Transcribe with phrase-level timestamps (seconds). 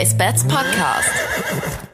[0.00, 1.10] Race Bats Podcast.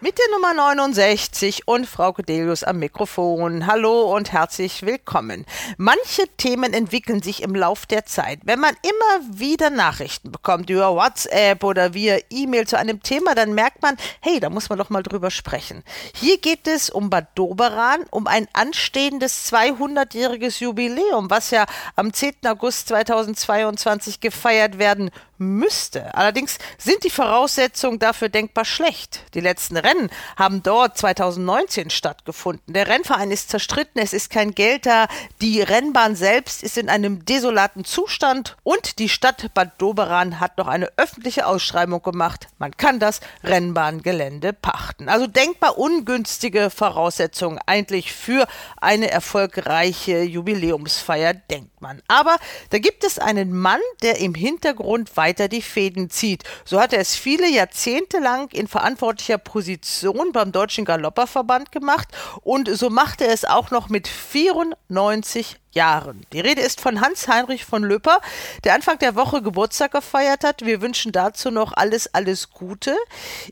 [0.01, 3.67] Mit der Nummer 69 und Frau Codelius am Mikrofon.
[3.67, 5.45] Hallo und herzlich willkommen.
[5.77, 8.39] Manche Themen entwickeln sich im Lauf der Zeit.
[8.45, 13.55] Wenn man immer wieder Nachrichten bekommt über WhatsApp oder via E-Mail zu einem Thema, dann
[13.55, 15.83] merkt man, hey, da muss man doch mal drüber sprechen.
[16.15, 22.35] Hier geht es um Bad Doberan, um ein anstehendes 200-jähriges Jubiläum, was ja am 10.
[22.47, 26.15] August 2022 gefeiert werden müsste.
[26.15, 29.23] Allerdings sind die Voraussetzungen dafür denkbar schlecht.
[29.35, 32.73] Die letzten Rennen haben dort 2019 stattgefunden.
[32.73, 35.07] Der Rennverein ist zerstritten, es ist kein Geld da,
[35.41, 40.69] die Rennbahn selbst ist in einem desolaten Zustand und die Stadt Bad Doberan hat noch
[40.69, 42.49] eine öffentliche Ausschreibung gemacht.
[42.59, 45.09] Man kann das Rennbahngelände pachten.
[45.09, 48.47] Also denkbar ungünstige Voraussetzungen eigentlich für
[48.81, 52.03] eine erfolgreiche Jubiläumsfeier, denkt man.
[52.09, 52.37] Aber
[52.71, 56.43] da gibt es einen Mann, der im Hintergrund weiter die Fäden zieht.
[56.65, 62.09] So hat er es viele Jahrzehnte lang in verantwortlicher Position beim Deutschen Galopperverband gemacht
[62.43, 66.27] und so macht er es auch noch mit 94 Jahren.
[66.33, 68.21] Die Rede ist von Hans-Heinrich von Löper,
[68.65, 70.65] der Anfang der Woche Geburtstag gefeiert hat.
[70.65, 72.97] Wir wünschen dazu noch alles, alles Gute.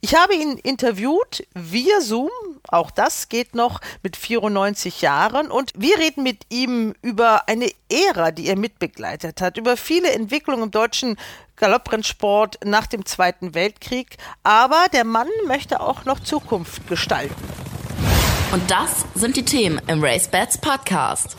[0.00, 2.30] Ich habe ihn interviewt via Zoom.
[2.68, 5.50] Auch das geht noch mit 94 Jahren.
[5.50, 10.64] Und wir reden mit ihm über eine Ära, die er mitbegleitet hat, über viele Entwicklungen
[10.64, 11.16] im deutschen
[11.56, 14.16] Galopprennsport nach dem Zweiten Weltkrieg.
[14.42, 17.34] Aber der Mann möchte auch noch Zukunft gestalten.
[18.52, 21.36] Und das sind die Themen im Race Bats Podcast.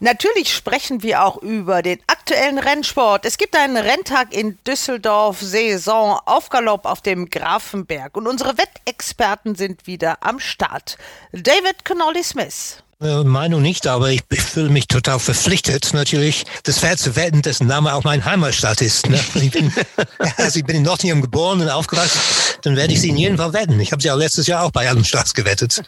[0.00, 3.24] Natürlich sprechen wir auch über den aktuellen Rennsport.
[3.24, 8.16] Es gibt einen Renntag in Düsseldorf, Saison auf Galopp auf dem Grafenberg.
[8.16, 10.98] Und unsere Wettexperten sind wieder am Start.
[11.32, 12.84] David Connolly Smith.
[13.00, 17.42] Äh, Meinung nicht, aber ich, ich fühle mich total verpflichtet, natürlich das Pferd zu wetten,
[17.42, 19.08] dessen Name auch mein Heimatstadt ist.
[19.08, 19.20] Ne?
[19.36, 19.72] Ich, bin,
[20.36, 22.18] also ich bin in Nottingham geboren und aufgewachsen,
[22.62, 23.78] dann werde ich sie in jedem Fall wetten.
[23.78, 25.80] Ich habe sie auch letztes Jahr auch bei allen Starts gewettet.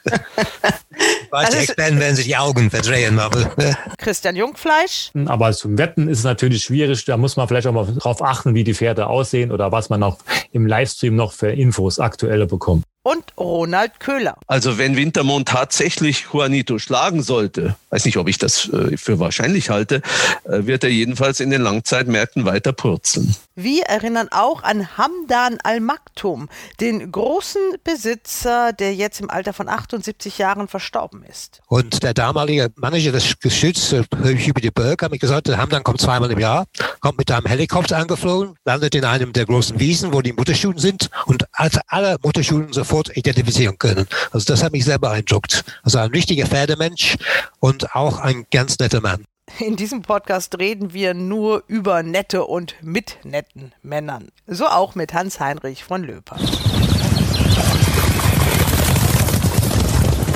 [1.32, 3.41] weiß, die Experten werden sich die Augen verdrehen, aber...
[3.56, 3.76] Ne?
[3.99, 5.10] Christian Jungfleisch.
[5.26, 8.54] Aber zum Wetten ist es natürlich schwierig, da muss man vielleicht auch mal drauf achten,
[8.54, 10.19] wie die Pferde aussehen oder was man auch
[10.53, 14.37] im Livestream noch für Infos aktuelle bekommt und Ronald Köhler.
[14.47, 19.71] Also wenn Wintermond tatsächlich Juanito schlagen sollte, weiß nicht, ob ich das äh, für wahrscheinlich
[19.71, 20.03] halte,
[20.44, 23.34] äh, wird er jedenfalls in den Langzeitmärkten weiter purzeln.
[23.55, 26.49] Wir erinnern auch an Hamdan Al-Maktoum,
[26.81, 31.61] den großen Besitzer, der jetzt im Alter von 78 Jahren verstorben ist.
[31.69, 36.31] Und der damalige Manager des Geschütz, Hübi de Berg, hat mir gesagt, Hamdan kommt zweimal
[36.31, 36.67] im Jahr,
[37.00, 41.11] kommt mit einem Helikopter angeflogen, landet in einem der großen Wiesen, wo die Mutterschulen sind
[41.27, 44.06] und als alle Mutterschulen sofort identifizieren können.
[44.32, 45.64] Also das hat mich sehr beeindruckt.
[45.82, 47.16] Also ein richtiger Pferdemensch
[47.58, 49.24] und auch ein ganz netter Mann.
[49.58, 54.28] In diesem Podcast reden wir nur über nette und mit netten Männern.
[54.46, 56.36] So auch mit Hans-Heinrich von Löper.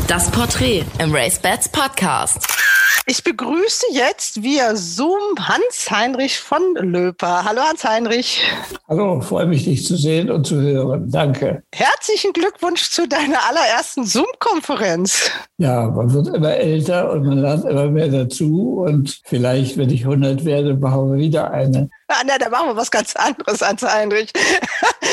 [0.07, 2.47] Das Porträt im Race Bats Podcast.
[3.07, 7.45] Ich begrüße jetzt via Zoom Hans-Heinrich von Löper.
[7.45, 8.43] Hallo Hans-Heinrich.
[8.87, 11.11] Hallo, freue mich, dich zu sehen und zu hören.
[11.11, 11.63] Danke.
[11.75, 15.31] Herzlichen Glückwunsch zu deiner allerersten Zoom-Konferenz.
[15.59, 18.85] Ja, man wird immer älter und man lernt immer mehr dazu.
[18.87, 21.89] Und vielleicht, wenn ich 100 werde, machen wir wieder eine.
[22.09, 24.31] Ah, na, da machen wir was ganz anderes, Hans-Heinrich.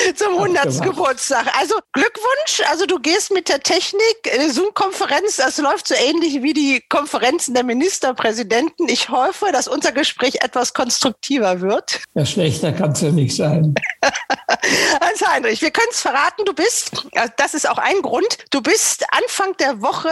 [0.15, 0.81] Zum 100.
[0.81, 1.47] Geburtstag.
[1.59, 2.61] Also Glückwunsch.
[2.69, 7.53] Also du gehst mit der Technik, äh, Zoom-Konferenz, das läuft so ähnlich wie die Konferenzen
[7.53, 8.87] der Ministerpräsidenten.
[8.89, 11.99] Ich hoffe, dass unser Gespräch etwas konstruktiver wird.
[12.13, 13.73] Ja, schlechter kann es ja nicht sein.
[15.01, 19.05] Hans-Heinrich, wir können es verraten, du bist, äh, das ist auch ein Grund, du bist
[19.11, 20.09] Anfang der Woche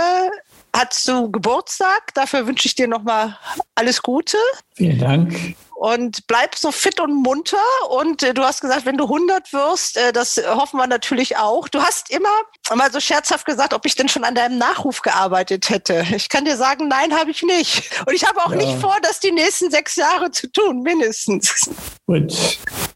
[0.74, 2.14] hast du Geburtstag.
[2.14, 3.38] Dafür wünsche ich dir nochmal
[3.76, 4.38] alles Gute.
[4.80, 7.58] Vielen Dank und bleib so fit und munter.
[7.90, 11.70] Und äh, du hast gesagt, wenn du 100 wirst, äh, das hoffen wir natürlich auch.
[11.70, 12.28] Du hast immer
[12.76, 16.06] mal so scherzhaft gesagt, ob ich denn schon an deinem Nachruf gearbeitet hätte.
[16.14, 17.90] Ich kann dir sagen, nein, habe ich nicht.
[18.06, 18.58] Und ich habe auch ja.
[18.58, 21.70] nicht vor, das die nächsten sechs Jahre zu tun, mindestens.
[22.06, 22.34] Gut.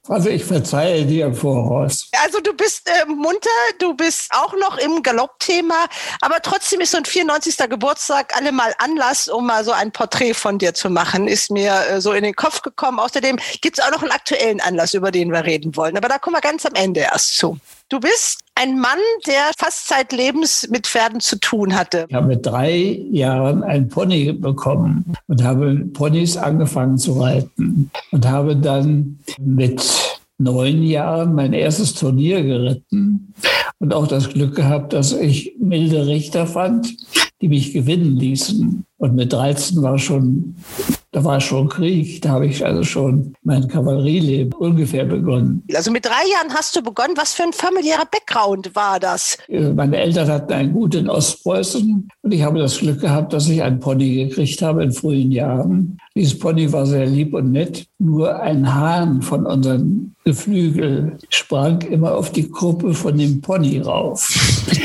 [0.10, 2.10] Also ich verzeihe dir im Voraus.
[2.22, 5.86] Also du bist äh, munter, du bist auch noch im Galoppthema,
[6.20, 7.58] aber trotzdem ist so ein 94.
[7.70, 11.73] Geburtstag alle mal Anlass, um mal so ein Porträt von dir zu machen, ist mir
[11.82, 13.00] äh, so in den Kopf gekommen.
[13.00, 15.98] Außerdem gibt es auch noch einen aktuellen Anlass, über den wir reden wollen.
[15.98, 17.58] Aber da kommen wir ganz am Ende erst zu.
[17.90, 22.06] Du bist ein Mann, der fast zeitlebens mit Pferden zu tun hatte.
[22.08, 28.28] Ich habe mit drei Jahren ein Pony bekommen und habe Ponys angefangen zu reiten und
[28.28, 29.84] habe dann mit
[30.38, 33.34] neun Jahren mein erstes Turnier geritten
[33.80, 36.96] und auch das Glück gehabt, dass ich milde Richter fand,
[37.44, 38.86] die mich gewinnen ließen.
[38.98, 40.56] Und mit 13 war schon
[41.14, 42.24] da war schon Krieg.
[42.24, 45.64] Da habe ich also schon mein Kavallerieleben ungefähr begonnen.
[45.76, 47.14] Also mit drei Jahren hast du begonnen.
[47.16, 49.38] Was für ein familiärer Background war das?
[49.48, 53.48] Äh, meine Eltern hatten einen Gut in Ostpreußen und ich habe das Glück gehabt, dass
[53.48, 56.00] ich einen Pony gekriegt habe in frühen Jahren.
[56.16, 57.86] Dieses Pony war sehr lieb und nett.
[58.00, 64.34] Nur ein Hahn von unseren Geflügel sprang immer auf die Kuppe von dem Pony rauf.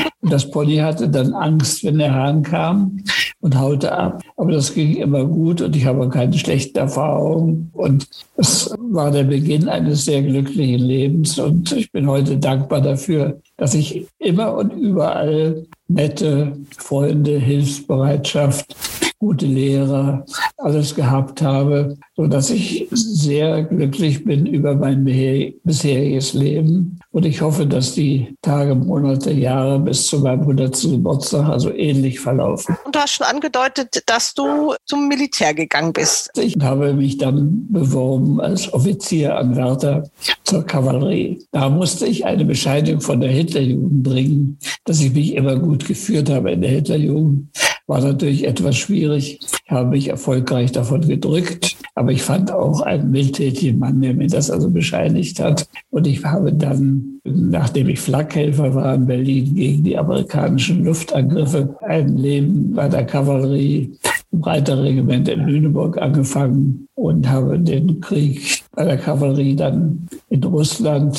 [0.21, 3.03] Und das Pony hatte dann Angst, wenn der Hahn kam
[3.39, 4.21] und haute ab.
[4.35, 7.69] Aber das ging immer gut und ich habe keine schlechten Erfahrungen.
[7.73, 8.05] Und
[8.35, 11.39] es war der Beginn eines sehr glücklichen Lebens.
[11.39, 18.75] Und ich bin heute dankbar dafür, dass ich immer und überall nette Freunde, Hilfsbereitschaft,
[19.19, 20.25] gute Lehrer,
[20.57, 26.99] alles gehabt habe, so dass ich sehr glücklich bin über mein bisheriges Leben.
[27.11, 30.81] Und ich hoffe, dass die Tage, Monate, Jahre bis zu meinem 100.
[30.81, 32.77] Geburtstag also ähnlich verlaufen.
[32.85, 36.31] Und du hast schon angedeutet, dass du zum Militär gegangen bist.
[36.37, 40.09] Ich habe mich dann beworben als Offizieranwärter
[40.45, 41.45] zur Kavallerie.
[41.51, 46.29] Da musste ich eine Bescheinigung von der Hitlerjugend bringen, dass ich mich immer gut geführt
[46.29, 47.49] habe in der Hitlerjugend
[47.89, 49.39] war natürlich etwas schwierig.
[49.65, 54.27] Ich habe mich erfolgreich davon gedrückt, aber ich fand auch einen mildtätigen Mann, der mir
[54.27, 55.67] das also bescheinigt hat.
[55.89, 62.15] Und ich habe dann, nachdem ich Flakhelfer war in Berlin gegen die amerikanischen Luftangriffe, ein
[62.15, 63.97] Leben bei der Kavallerie
[64.31, 71.17] im Reiterregiment in Lüneburg angefangen und habe den Krieg bei der Kavallerie dann in Russland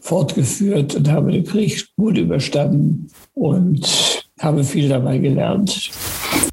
[0.00, 5.90] fortgeführt und habe den Krieg gut überstanden und habe viel dabei gelernt.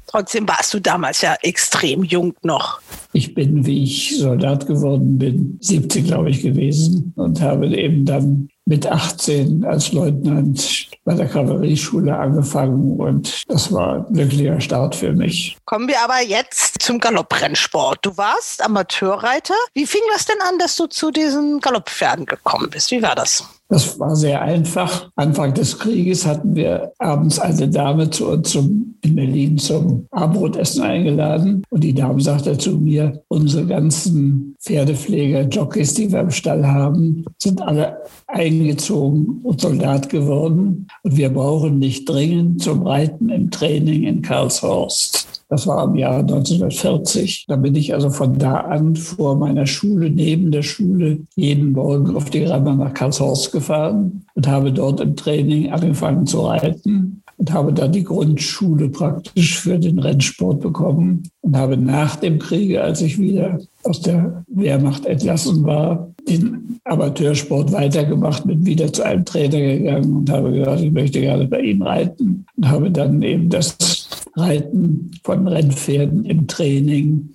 [0.06, 2.80] Trotzdem warst du damals ja extrem jung noch.
[3.12, 8.48] Ich bin, wie ich Soldat geworden bin, 70, glaube ich, gewesen und habe eben dann
[8.66, 15.12] mit 18 als Leutnant bei der Kavallerieschule angefangen und das war ein glücklicher Start für
[15.12, 15.56] mich.
[15.64, 17.98] Kommen wir aber jetzt zum Galopprennsport.
[18.02, 19.54] Du warst Amateurreiter.
[19.74, 22.92] Wie fing das denn an, dass du zu diesen Galopppferden gekommen bist?
[22.92, 23.44] Wie war das?
[23.68, 25.10] Das war sehr einfach.
[25.16, 30.84] Anfang des Krieges hatten wir abends eine Dame zu uns zum, in Berlin zum Abendbrotessen
[30.84, 31.64] eingeladen.
[31.70, 37.24] Und die Dame sagte zu mir, unsere ganzen Pferdepfleger, Jockeys, die wir im Stall haben,
[37.38, 40.86] sind alle eingezogen und Soldat geworden.
[41.02, 45.35] Und wir brauchen nicht dringend zum Reiten im Training in Karlshorst.
[45.48, 47.44] Das war im Jahr 1940.
[47.46, 52.16] Da bin ich also von da an vor meiner Schule, neben der Schule, jeden Morgen
[52.16, 57.52] auf die Rammer nach Karlshorst gefahren und habe dort im Training angefangen zu reiten und
[57.52, 63.02] habe dann die Grundschule praktisch für den Rennsport bekommen und habe nach dem Kriege, als
[63.02, 69.60] ich wieder aus der Wehrmacht entlassen war, den Amateursport weitergemacht, bin wieder zu einem Trainer
[69.60, 74.05] gegangen und habe gesagt, ich möchte gerne bei ihm reiten und habe dann eben das
[74.36, 77.34] Reiten von Rennpferden im Training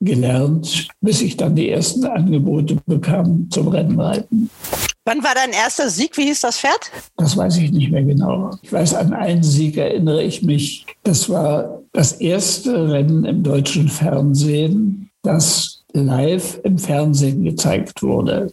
[0.00, 4.50] gelernt, bis ich dann die ersten Angebote bekam zum Rennreiten.
[5.04, 6.16] Wann war dein erster Sieg?
[6.16, 6.90] Wie hieß das Pferd?
[7.16, 8.50] Das weiß ich nicht mehr genau.
[8.62, 10.86] Ich weiß, an einen Sieg erinnere ich mich.
[11.02, 18.52] Das war das erste Rennen im deutschen Fernsehen, das live im Fernsehen gezeigt wurde.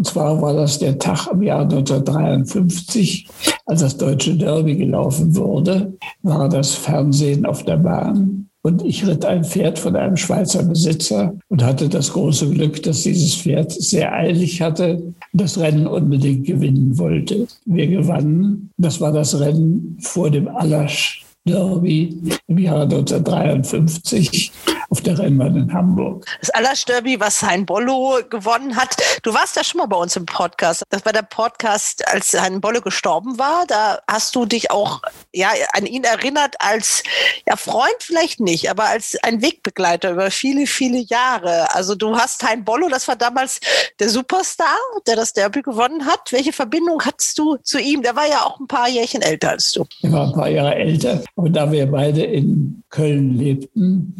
[0.00, 3.28] Und zwar war das der Tag im Jahr 1953,
[3.66, 5.92] als das deutsche Derby gelaufen wurde,
[6.22, 8.48] war das Fernsehen auf der Bahn.
[8.62, 13.02] Und ich ritt ein Pferd von einem Schweizer Besitzer und hatte das große Glück, dass
[13.02, 15.02] dieses Pferd sehr eilig hatte
[15.34, 17.46] das Rennen unbedingt gewinnen wollte.
[17.66, 18.70] Wir gewannen.
[18.78, 24.52] Das war das Rennen vor dem Allasch Derby im Jahre 1953
[24.90, 26.26] auf der Rennbahn in Hamburg.
[26.40, 28.96] Das Allersterby, was Hein Bollo gewonnen hat.
[29.22, 30.82] Du warst ja schon mal bei uns im Podcast.
[30.90, 33.64] Das war der Podcast, als Hein Bollo gestorben war.
[33.66, 35.00] Da hast du dich auch
[35.32, 37.02] ja, an ihn erinnert als
[37.46, 41.74] ja, Freund vielleicht nicht, aber als ein Wegbegleiter über viele, viele Jahre.
[41.74, 43.60] Also du hast Hein Bollo, das war damals
[43.98, 46.32] der Superstar, der das Derby gewonnen hat.
[46.32, 48.02] Welche Verbindung hattest du zu ihm?
[48.02, 49.86] Der war ja auch ein paar Jährchen älter als du.
[50.02, 51.22] Er war ein paar Jahre älter.
[51.40, 54.14] Aber da wir beide in Köln lebten,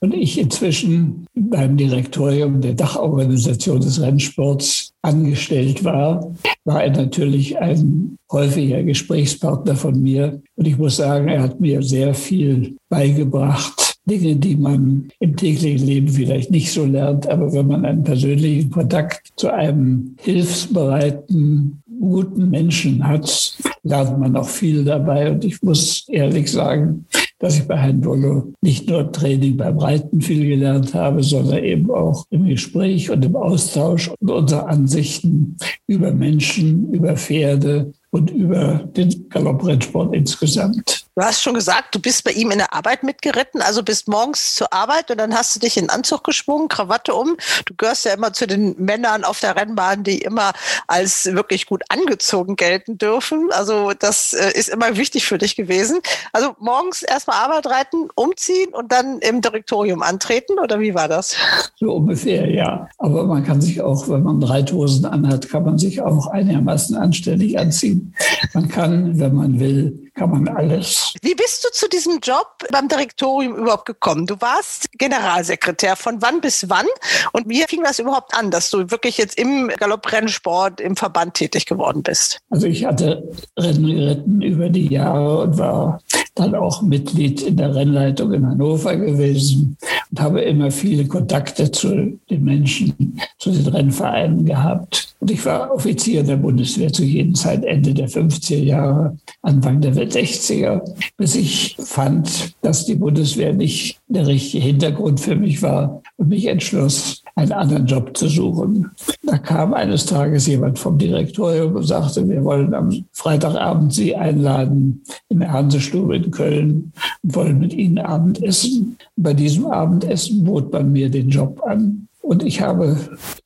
[0.00, 8.16] und ich inzwischen beim Direktorium der Dachorganisation des Rennsports angestellt war, war er natürlich ein
[8.32, 10.42] häufiger Gesprächspartner von mir.
[10.56, 13.96] Und ich muss sagen, er hat mir sehr viel beigebracht.
[14.06, 18.70] Dinge, die man im täglichen Leben vielleicht nicht so lernt, aber wenn man einen persönlichen
[18.70, 25.30] Kontakt zu einem hilfsbereiten, guten Menschen hat, lernt man auch viel dabei.
[25.32, 27.06] Und ich muss ehrlich sagen,
[27.38, 31.90] dass ich bei Herrn Dollo nicht nur Training beim Reiten viel gelernt habe, sondern eben
[31.90, 38.88] auch im Gespräch und im Austausch und unsere Ansichten über Menschen, über Pferde und über
[38.96, 41.05] den Galopprennsport insgesamt.
[41.18, 44.54] Du hast schon gesagt, du bist bei ihm in der Arbeit mitgeritten, also bist morgens
[44.54, 47.38] zur Arbeit und dann hast du dich in Anzug geschwungen, Krawatte um.
[47.64, 50.52] Du gehörst ja immer zu den Männern auf der Rennbahn, die immer
[50.88, 53.48] als wirklich gut angezogen gelten dürfen.
[53.52, 56.00] Also das äh, ist immer wichtig für dich gewesen.
[56.34, 61.34] Also morgens erstmal Arbeit reiten, umziehen und dann im Direktorium antreten oder wie war das?
[61.76, 62.88] So ungefähr, ja.
[62.98, 67.58] Aber man kann sich auch, wenn man Reithosen anhat, kann man sich auch einigermaßen anständig
[67.58, 68.14] anziehen.
[68.52, 71.05] Man kann, wenn man will, kann man alles.
[71.22, 74.26] Wie bist du zu diesem Job beim Direktorium überhaupt gekommen?
[74.26, 75.96] Du warst Generalsekretär.
[75.96, 76.86] Von wann bis wann?
[77.32, 81.66] Und wie fing das überhaupt an, dass du wirklich jetzt im Galopprennsport im Verband tätig
[81.66, 82.38] geworden bist?
[82.50, 86.00] Also ich hatte Rennen geritten über die Jahre und war
[86.34, 89.76] dann auch Mitglied in der Rennleitung in Hannover gewesen
[90.10, 95.15] und habe immer viele Kontakte zu den Menschen, zu den Rennvereinen gehabt.
[95.18, 99.94] Und ich war Offizier der Bundeswehr zu jeder Zeit, Ende der 50er Jahre, Anfang der
[99.94, 100.82] 60er,
[101.16, 106.46] bis ich fand, dass die Bundeswehr nicht der richtige Hintergrund für mich war und mich
[106.46, 108.90] entschloss, einen anderen Job zu suchen.
[109.22, 115.02] Da kam eines Tages jemand vom Direktorium und sagte, wir wollen am Freitagabend Sie einladen
[115.28, 116.92] in der Hansestube in Köln
[117.22, 118.96] und wollen mit Ihnen Abendessen.
[119.16, 122.08] Bei diesem Abendessen bot man mir den Job an.
[122.26, 122.96] Und ich habe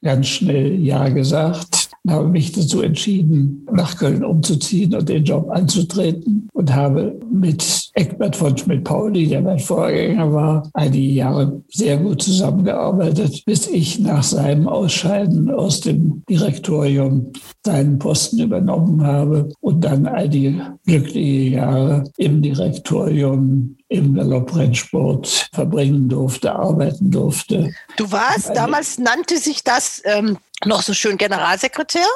[0.02, 6.48] ganz schnell Ja gesagt habe mich dazu entschieden, nach Köln umzuziehen und den Job anzutreten
[6.54, 13.44] und habe mit Eckbert von Schmidt-Pauli, der mein Vorgänger war, einige Jahre sehr gut zusammengearbeitet,
[13.44, 17.32] bis ich nach seinem Ausscheiden aus dem Direktorium
[17.64, 26.54] seinen Posten übernommen habe und dann einige glückliche Jahre im Direktorium im Galopprennsport verbringen durfte,
[26.54, 27.72] arbeiten durfte.
[27.96, 32.06] Du warst, damals nannte sich das ähm, noch so schön Generalsekretär.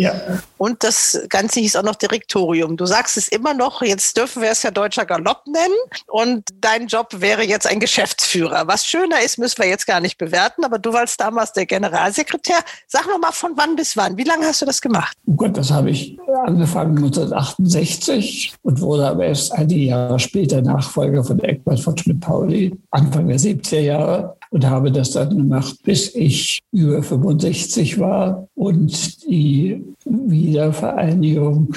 [0.00, 0.14] Ja.
[0.58, 2.76] Und das Ganze hieß auch noch Direktorium.
[2.76, 5.74] Du sagst es immer noch, jetzt dürfen wir es ja Deutscher Galopp nennen.
[6.06, 8.68] Und dein Job wäre jetzt ein Geschäftsführer.
[8.68, 10.64] Was schöner ist, müssen wir jetzt gar nicht bewerten.
[10.64, 12.58] Aber du warst damals der Generalsekretär.
[12.86, 14.16] Sag noch mal von wann bis wann.
[14.16, 15.16] Wie lange hast du das gemacht?
[15.26, 21.24] Oh Gott, das habe ich angefangen 1968 und wurde aber erst einige Jahre später Nachfolger
[21.24, 26.60] von Eckbert von Schmidt-Pauli, Anfang der 70er Jahre und habe das dann gemacht, bis ich
[26.72, 31.74] über 65 war und die Wiedervereinigung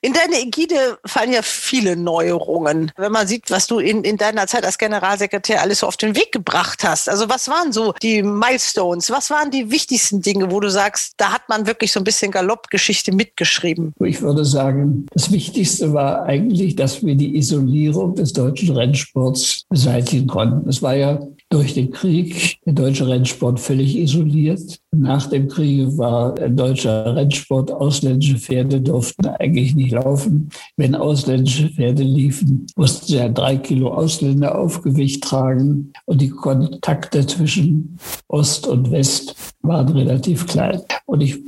[0.00, 2.92] In deine Ägide fallen ja viele Neuerungen.
[2.96, 6.16] Wenn man sieht, was du in, in deiner Zeit als Generalsekretär alles so auf den
[6.16, 7.08] Weg gebracht hast.
[7.08, 9.10] Also was waren so die Milestones?
[9.10, 12.30] Was waren die wichtigsten Dinge, wo du sagst, da hat man wirklich so ein bisschen
[12.30, 13.92] Galoppgeschichte mitgeschrieben?
[14.00, 20.28] Ich würde sagen, das Wichtigste war eigentlich, dass wir die Isolierung des deutschen Rennsports beseitigen
[20.28, 20.68] konnten.
[20.68, 24.80] Es war ja durch den Krieg der deutsche Rennsport völlig isoliert.
[25.00, 30.48] Nach dem Krieg war deutscher Rennsport, ausländische Pferde durften eigentlich nicht laufen.
[30.76, 36.30] Wenn ausländische Pferde liefen, mussten sie ja drei Kilo Ausländer auf Gewicht tragen und die
[36.30, 40.80] Kontakte zwischen Ost und West waren relativ klein.
[41.06, 41.38] Und ich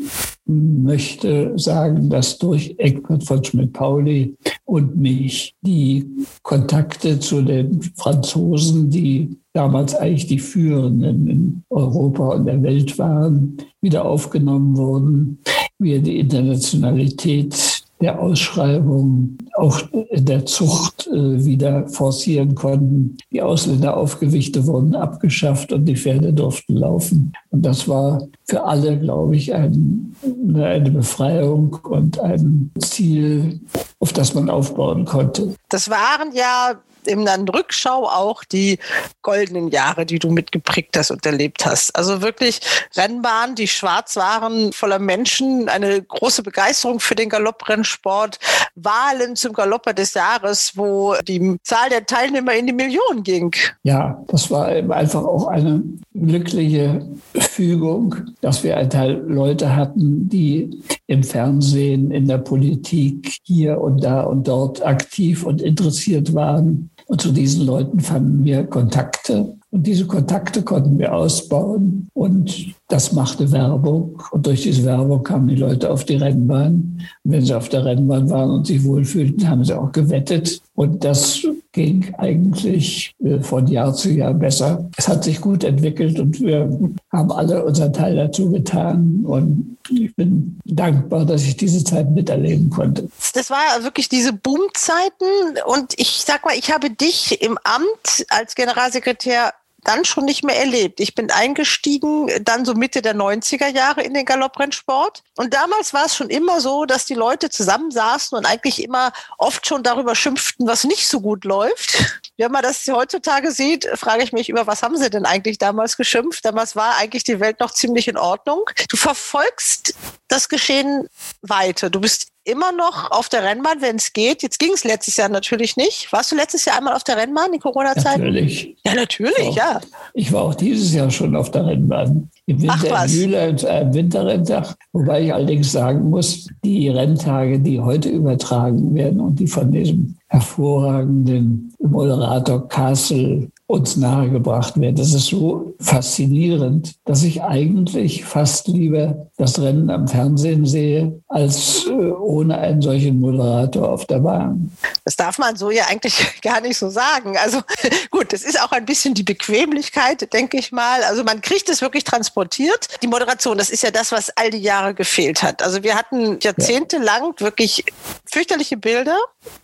[0.46, 6.06] möchte sagen, dass durch Eckbert von Schmidt-Pauli und mich die
[6.42, 13.39] Kontakte zu den Franzosen, die damals eigentlich die Führenden in Europa und der Welt waren,
[13.80, 15.38] wieder aufgenommen wurden.
[15.78, 23.18] Wir die Internationalität der Ausschreibung, auch der Zucht äh, wieder forcieren konnten.
[23.30, 27.32] Die Ausländeraufgewichte wurden abgeschafft und die Pferde durften laufen.
[27.50, 30.14] Und das war für alle, glaube ich, ein,
[30.54, 33.60] eine Befreiung und ein Ziel,
[33.98, 35.54] auf das man aufbauen konnte.
[35.68, 38.78] Das waren ja in der Rückschau auch die
[39.22, 41.94] goldenen Jahre, die du mitgeprägt hast und erlebt hast.
[41.96, 42.60] Also wirklich
[42.96, 48.38] Rennbahnen, die schwarz waren, voller Menschen, eine große Begeisterung für den Galopprennsport,
[48.74, 53.54] Wahlen zum Galopper des Jahres, wo die Zahl der Teilnehmer in die Millionen ging.
[53.82, 55.82] Ja, das war einfach auch eine
[56.14, 63.80] glückliche Fügung, dass wir ein Teil Leute hatten, die im Fernsehen, in der Politik hier
[63.80, 69.56] und da und dort aktiv und interessiert waren und zu diesen Leuten fanden wir Kontakte.
[69.72, 72.08] Und diese Kontakte konnten wir ausbauen.
[72.14, 74.20] Und das machte Werbung.
[74.32, 77.00] Und durch diese Werbung kamen die Leute auf die Rennbahn.
[77.24, 80.60] Und wenn sie auf der Rennbahn waren und sich wohlfühlten, haben sie auch gewettet.
[80.74, 84.88] Und das ging eigentlich äh, von Jahr zu Jahr besser.
[84.96, 86.68] Es hat sich gut entwickelt und wir
[87.12, 89.22] haben alle unseren Teil dazu getan.
[89.24, 93.08] Und ich bin dankbar, dass ich diese Zeit miterleben konnte.
[93.34, 95.28] Das war wirklich diese Boomzeiten.
[95.66, 99.52] Und ich sag mal, ich habe dich im Amt als Generalsekretär
[99.84, 101.00] dann schon nicht mehr erlebt.
[101.00, 105.22] Ich bin eingestiegen dann so Mitte der 90er Jahre in den Galopprennsport.
[105.36, 109.66] Und damals war es schon immer so, dass die Leute zusammensaßen und eigentlich immer oft
[109.66, 112.20] schon darüber schimpften, was nicht so gut läuft.
[112.40, 115.98] Wenn man das heutzutage sieht, frage ich mich, über was haben sie denn eigentlich damals
[115.98, 116.42] geschimpft?
[116.42, 118.62] Damals war eigentlich die Welt noch ziemlich in Ordnung.
[118.88, 119.94] Du verfolgst
[120.28, 121.06] das Geschehen
[121.42, 121.90] weiter.
[121.90, 124.42] Du bist immer noch auf der Rennbahn, wenn es geht.
[124.42, 126.10] Jetzt ging es letztes Jahr natürlich nicht.
[126.14, 128.16] Warst du letztes Jahr einmal auf der Rennbahn in Corona-Zeit?
[128.16, 128.74] Natürlich.
[128.86, 129.80] Ja, natürlich, auch, ja.
[130.14, 132.30] Ich war auch dieses Jahr schon auf der Rennbahn.
[132.46, 134.74] Im Winter in Mühle zu einem Winterrenntag.
[134.92, 140.16] Wobei ich allerdings sagen muss, die Renntage, die heute übertragen werden und die von diesem
[140.28, 144.96] hervorragenden Moderator Castle uns nahegebracht werden.
[144.96, 151.86] Das ist so faszinierend, dass ich eigentlich fast lieber das Rennen am Fernsehen sehe, als
[151.86, 154.72] äh, ohne einen solchen Moderator auf der Bahn.
[155.04, 157.36] Das darf man so ja eigentlich gar nicht so sagen.
[157.36, 157.60] Also
[158.10, 161.04] gut, das ist auch ein bisschen die Bequemlichkeit, denke ich mal.
[161.04, 162.88] Also man kriegt es wirklich transportiert.
[163.02, 165.62] Die Moderation, das ist ja das, was all die Jahre gefehlt hat.
[165.62, 167.84] Also wir hatten jahrzehntelang wirklich
[168.26, 169.16] fürchterliche Bilder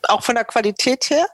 [0.08, 1.26] auch von der Qualität her,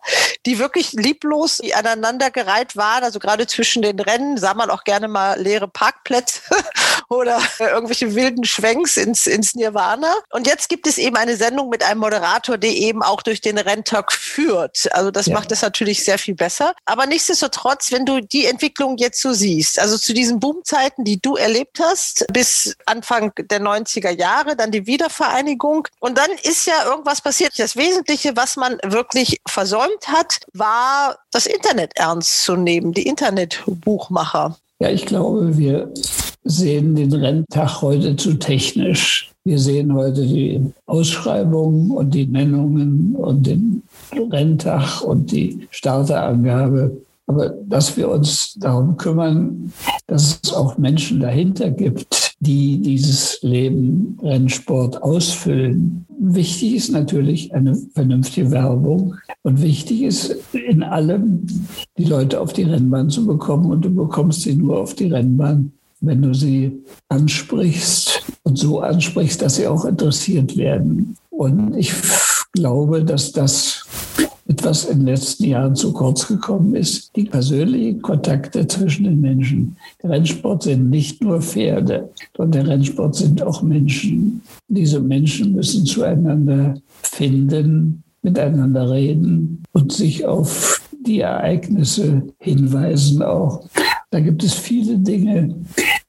[0.47, 3.05] die wirklich lieblos aneinandergereiht waren.
[3.05, 6.41] Also gerade zwischen den Rennen sah man auch gerne mal leere Parkplätze
[7.09, 10.15] oder irgendwelche wilden Schwenks ins, ins Nirvana.
[10.31, 13.59] Und jetzt gibt es eben eine Sendung mit einem Moderator, der eben auch durch den
[13.59, 14.89] Renntag führt.
[14.93, 15.35] Also das ja.
[15.35, 16.75] macht es natürlich sehr viel besser.
[16.85, 21.37] Aber nichtsdestotrotz, wenn du die Entwicklung jetzt so siehst, also zu diesen Boomzeiten, die du
[21.37, 25.87] erlebt hast, bis Anfang der 90er Jahre, dann die Wiedervereinigung.
[26.01, 27.53] Und dann ist ja irgendwas passiert.
[27.59, 34.57] Das Wesentliche, was man wirklich versäumt hat, war das Internet ernst zu nehmen, die Internetbuchmacher.
[34.81, 35.93] Ja, ich glaube, wir
[36.45, 39.31] sehen den Renntag heute zu technisch.
[39.45, 47.51] Wir sehen heute die Ausschreibungen und die Nennungen und den Renntag und die Starterangabe aber
[47.51, 49.73] dass wir uns darum kümmern,
[50.07, 56.05] dass es auch Menschen dahinter gibt, die dieses Leben Rennsport ausfüllen.
[56.19, 61.47] Wichtig ist natürlich eine vernünftige Werbung und wichtig ist in allem,
[61.97, 65.73] die Leute auf die Rennbahn zu bekommen und du bekommst sie nur auf die Rennbahn,
[66.01, 71.17] wenn du sie ansprichst und so ansprichst, dass sie auch interessiert werden.
[71.31, 71.93] Und ich
[72.53, 73.87] glaube, dass das
[74.49, 79.77] etwas in den letzten Jahren zu kurz gekommen ist, die persönlichen Kontakte zwischen den Menschen.
[80.03, 84.43] Der Rennsport sind nicht nur Pferde, sondern der Rennsport sind auch Menschen.
[84.69, 93.65] Diese Menschen müssen zueinander finden, miteinander reden und sich auf die Ereignisse hinweisen auch.
[94.11, 95.55] Da gibt es viele Dinge,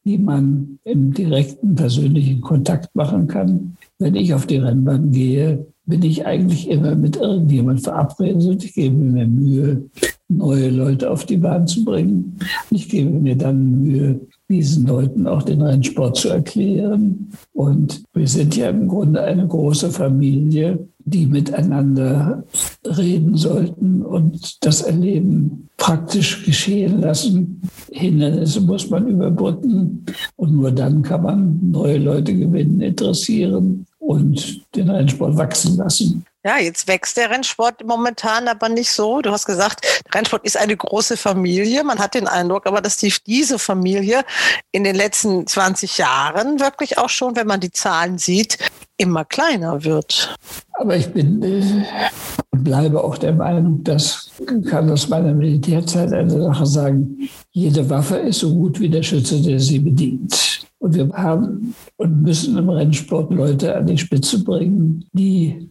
[0.06, 3.78] die man im direkten persönlichen Kontakt machen kann.
[3.98, 8.96] Wenn ich auf die Rennbahn gehe, bin ich eigentlich immer mit irgendjemand verabredet ich gebe
[8.96, 9.90] mir Mühe,
[10.30, 12.38] neue Leute auf die Bahn zu bringen.
[12.72, 17.32] Ich gebe mir dann Mühe, diesen Leuten auch den Rennsport zu erklären.
[17.54, 22.44] Und wir sind ja im Grunde eine große Familie, die miteinander
[22.86, 27.62] reden sollten und das Erleben praktisch geschehen lassen.
[27.92, 30.06] Hindernisse muss man überbrücken
[30.38, 36.26] und nur dann kann man neue Leute gewinnen, interessieren und den Rennsport wachsen lassen.
[36.46, 39.22] Ja, jetzt wächst der Rennsport momentan aber nicht so.
[39.22, 41.86] Du hast gesagt, Rennsport ist eine große Familie.
[41.86, 44.26] Man hat den Eindruck aber, dass die, diese Familie
[44.74, 48.58] in den letzten 20 Jahren wirklich auch schon, wenn man die Zahlen sieht,
[48.98, 50.36] immer kleiner wird.
[50.74, 51.86] Aber ich bin äh,
[52.52, 54.32] bleibe auch der Meinung, dass
[54.70, 59.42] kann aus meiner Militärzeit eine Sache sagen, jede Waffe ist so gut wie der Schütze,
[59.42, 60.62] der sie bedient.
[60.80, 65.70] Und wir haben und müssen im Rennsport Leute an die Spitze bringen, die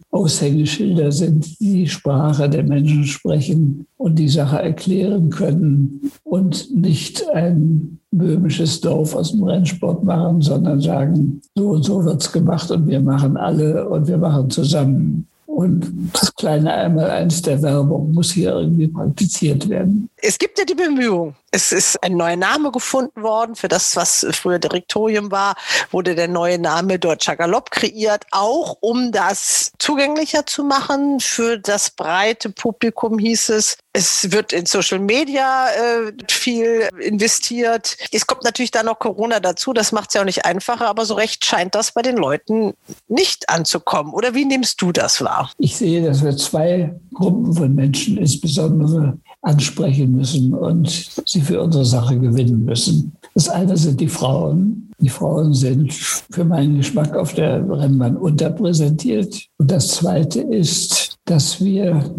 [0.63, 7.29] Aushängeschilder sind, die die Sprache der Menschen sprechen und die Sache erklären können und nicht
[7.33, 12.71] ein böhmisches Dorf aus dem Rennsport machen, sondern sagen, so und so wird es gemacht
[12.71, 15.27] und wir machen alle und wir machen zusammen.
[15.53, 20.09] Und das kleine Einmaleins der Werbung muss hier irgendwie praktiziert werden.
[20.17, 21.35] Es gibt ja die Bemühung.
[21.51, 25.55] Es ist ein neuer Name gefunden worden für das, was früher Direktorium war,
[25.91, 31.91] wurde der neue Name Deutscher Galopp kreiert, auch um das zugänglicher zu machen für das
[31.91, 33.77] breite Publikum, hieß es.
[33.95, 37.95] Es wird in Social Media äh, viel investiert.
[38.11, 41.05] Es kommt natürlich dann noch Corona dazu, das macht es ja auch nicht einfacher, aber
[41.05, 42.73] so recht scheint das bei den Leuten
[43.07, 44.13] nicht anzukommen.
[44.13, 45.42] Oder wie nimmst du das wahr?
[45.57, 51.85] Ich sehe, dass wir zwei Gruppen von Menschen insbesondere ansprechen müssen und sie für unsere
[51.85, 53.13] Sache gewinnen müssen.
[53.33, 54.91] Das eine sind die Frauen.
[54.99, 59.47] Die Frauen sind für meinen Geschmack auf der Rennbahn unterpräsentiert.
[59.57, 62.13] Und das zweite ist, dass wir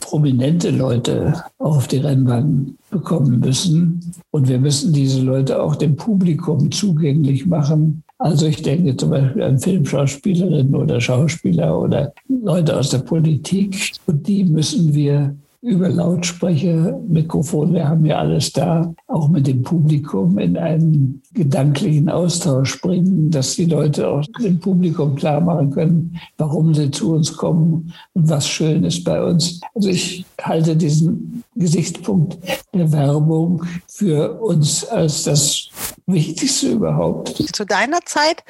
[0.00, 4.12] prominente Leute auf die Rennbahn bekommen müssen.
[4.30, 8.02] Und wir müssen diese Leute auch dem Publikum zugänglich machen.
[8.20, 13.92] Also ich denke zum Beispiel an Filmschauspielerinnen oder Schauspieler oder Leute aus der Politik.
[14.06, 19.62] Und die müssen wir über Lautsprecher, Mikrofon, wir haben ja alles da, auch mit dem
[19.62, 26.20] Publikum in einen gedanklichen Austausch bringen, dass die Leute auch dem Publikum klar machen können,
[26.38, 29.60] warum sie zu uns kommen und was schön ist bei uns.
[29.74, 32.38] Also ich halte diesen Gesichtspunkt
[32.74, 35.68] der Werbung für uns als das
[36.06, 37.36] Wichtigste überhaupt.
[37.54, 38.42] Zu deiner Zeit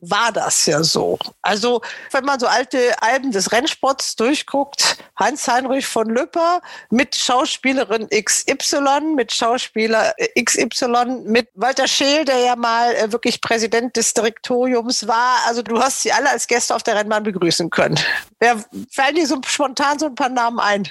[0.00, 1.18] war das ja so.
[1.42, 9.14] Also wenn man so alte Alben des Rennsports durchguckt, Heinz-Heinrich von Lüpper mit Schauspielerin XY,
[9.14, 15.36] mit Schauspieler XY, mit Walter Scheel, der ja mal äh, wirklich Präsident des Direktoriums war.
[15.46, 17.98] Also du hast sie alle als Gäste auf der Rennbahn begrüßen können.
[18.40, 18.56] Wer
[18.90, 20.84] fallen dir so spontan so ein paar Namen ein?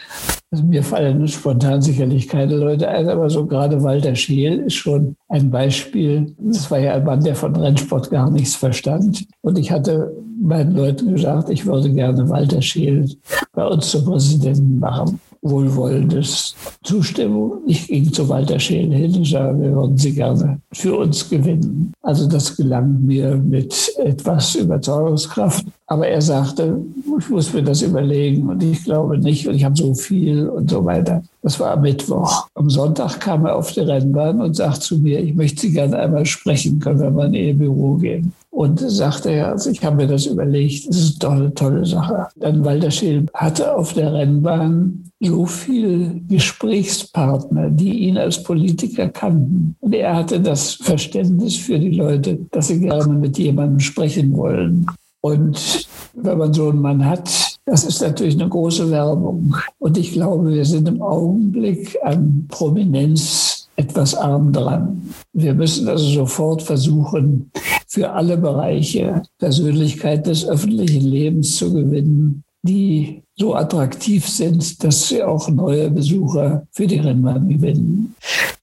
[0.52, 5.15] Also mir fallen spontan sicherlich keine Leute ein, aber so gerade Walter Scheel ist schon
[5.30, 6.36] ein Beispiel.
[6.39, 9.26] Das war ja ein Mann, der von Rennsport gar nichts verstand.
[9.41, 13.10] Und ich hatte meinen Leuten gesagt, ich würde gerne Walter Scheel
[13.54, 17.62] bei uns zum Präsidenten machen wohlwollendes Zustimmung.
[17.65, 21.93] Ich ging zu Walter Scheel hin und sagte, wir würden Sie gerne für uns gewinnen.
[22.01, 25.65] Also das gelang mir mit etwas Überzeugungskraft.
[25.91, 26.82] Aber er sagte,
[27.19, 30.71] ich muss mir das überlegen und ich glaube nicht und ich habe so viel und
[30.71, 31.21] so weiter.
[31.41, 32.47] Das war am Mittwoch.
[32.56, 35.97] Am Sonntag kam er auf die Rennbahn und sagte zu mir, ich möchte Sie gerne
[35.97, 38.32] einmal sprechen, können wir mal in Ihr Büro gehen.
[38.51, 42.27] Und sagte er, also ich habe mir das überlegt, das ist doch eine tolle Sache.
[42.38, 49.75] Dann Walter Scheel hatte auf der Rennbahn so viele Gesprächspartner, die ihn als Politiker kannten.
[49.82, 54.86] Und er hatte das Verständnis für die Leute, dass sie gerne mit jemandem sprechen wollen.
[55.21, 57.29] Und wenn man so einen Mann hat,
[57.65, 59.55] das ist natürlich eine große Werbung.
[59.79, 65.13] Und ich glaube, wir sind im Augenblick an Prominenz etwas arm dran.
[65.34, 67.51] Wir müssen also sofort versuchen,
[67.88, 75.24] für alle Bereiche Persönlichkeit des öffentlichen Lebens zu gewinnen, die so attraktiv sind, dass sie
[75.24, 78.15] auch neue Besucher für die Rennbahn gewinnen.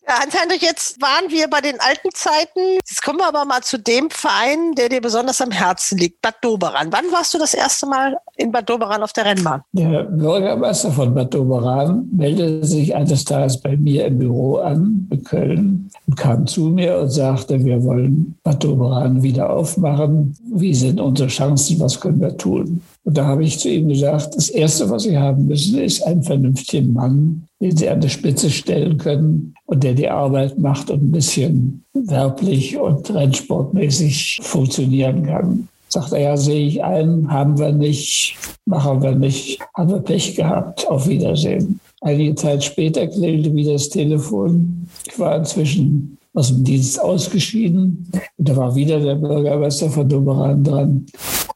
[0.07, 2.61] Ja, Hans-Heinrich, jetzt waren wir bei den alten Zeiten.
[2.77, 6.37] Jetzt kommen wir aber mal zu dem Verein, der dir besonders am Herzen liegt, Bad
[6.41, 6.89] Doberan.
[6.91, 9.61] Wann warst du das erste Mal in Bad Doberan auf der Rennbahn?
[9.73, 15.25] Der Bürgermeister von Bad Doberan meldete sich eines Tages bei mir im Büro an, in
[15.25, 20.35] Köln, und kam zu mir und sagte, wir wollen Bad Doberan wieder aufmachen.
[20.55, 21.81] Wie sind unsere Chancen?
[21.81, 22.81] Was können wir tun?
[23.09, 26.23] Und da habe ich zu ihm gesagt, das Erste, was Sie haben müssen, ist einen
[26.23, 31.05] vernünftigen Mann, den Sie an die Spitze stellen können und der die Arbeit macht und
[31.05, 35.69] ein bisschen werblich und rennsportmäßig funktionieren kann.
[35.89, 40.37] Sagt er, ja, sehe ich ein, haben wir nicht, machen wir nicht, haben wir Pech
[40.37, 41.81] gehabt, auf Wiedersehen.
[42.03, 44.87] Einige Zeit später klingelte wieder das Telefon.
[45.11, 48.07] Ich war inzwischen aus dem Dienst ausgeschieden.
[48.37, 51.07] Und da war wieder der Bürgermeister von Doberan dran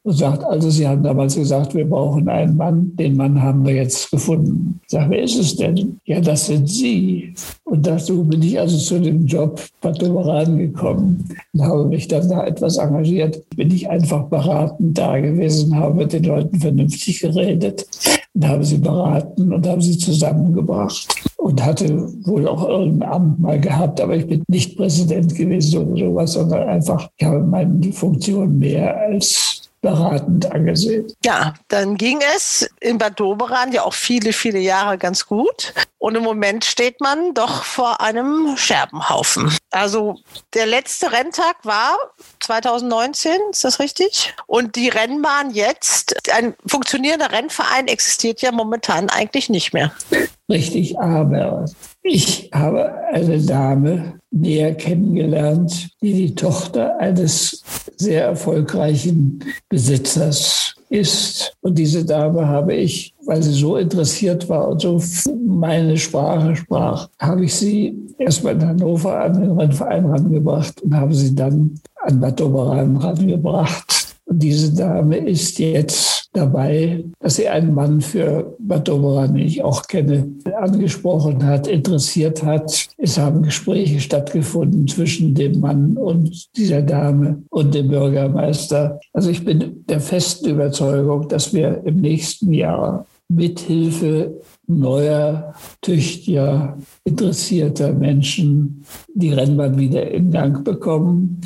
[0.03, 2.91] und sagt, also Sie haben damals gesagt, wir brauchen einen Mann.
[2.97, 4.81] Den Mann haben wir jetzt gefunden.
[4.83, 6.01] Ich sage, wer ist es denn?
[6.05, 7.33] Ja, das sind Sie.
[7.63, 12.29] Und dazu bin ich also zu dem Job bei Doberan gekommen und habe mich dann
[12.29, 13.41] da etwas engagiert.
[13.55, 17.87] Bin ich einfach beratend da gewesen, habe mit den Leuten vernünftig geredet
[18.35, 23.61] und habe sie beraten und habe sie zusammengebracht und hatte wohl auch irgendein Amt mal
[23.61, 28.59] gehabt, aber ich bin nicht Präsident gewesen oder sowas, sondern einfach, ich habe meine Funktion
[28.59, 31.13] mehr als beratend angesehen.
[31.25, 35.75] Ja, dann ging es in Bad Doberan ja auch viele, viele Jahre ganz gut.
[35.99, 39.53] Und im Moment steht man doch vor einem Scherbenhaufen.
[39.71, 40.17] Also
[40.55, 41.97] der letzte Renntag war
[42.41, 44.35] 2019, ist das richtig?
[44.47, 49.93] Und die Rennbahn jetzt, ein funktionierender Rennverein existiert ja momentan eigentlich nicht mehr.
[50.53, 51.65] Richtig, aber
[52.03, 57.63] ich habe eine Dame näher kennengelernt, die die Tochter eines
[57.97, 61.57] sehr erfolgreichen Besitzers ist.
[61.63, 65.01] Und diese Dame habe ich, weil sie so interessiert war und so
[65.47, 71.15] meine Sprache sprach, habe ich sie erstmal in Hannover an den Rennverein rangebracht und habe
[71.15, 74.12] sie dann an Bad Doberan rangebracht.
[74.25, 79.63] Und diese Dame ist jetzt dabei, dass sie einen Mann für Bad Doberan, den ich
[79.63, 82.89] auch kenne, angesprochen hat, interessiert hat.
[82.97, 89.01] Es haben Gespräche stattgefunden zwischen dem Mann und dieser Dame und dem Bürgermeister.
[89.13, 97.93] Also ich bin der festen Überzeugung, dass wir im nächsten Jahr mithilfe neuer, tüchtiger, interessierter
[97.93, 101.41] Menschen die Rennbahn wieder in Gang bekommen,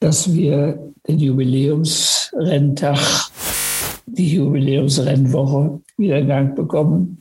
[0.00, 2.98] dass wir den Jubiläumsrenntag
[4.06, 7.18] die Jubiläumsrennwoche wieder in Gang bekommen.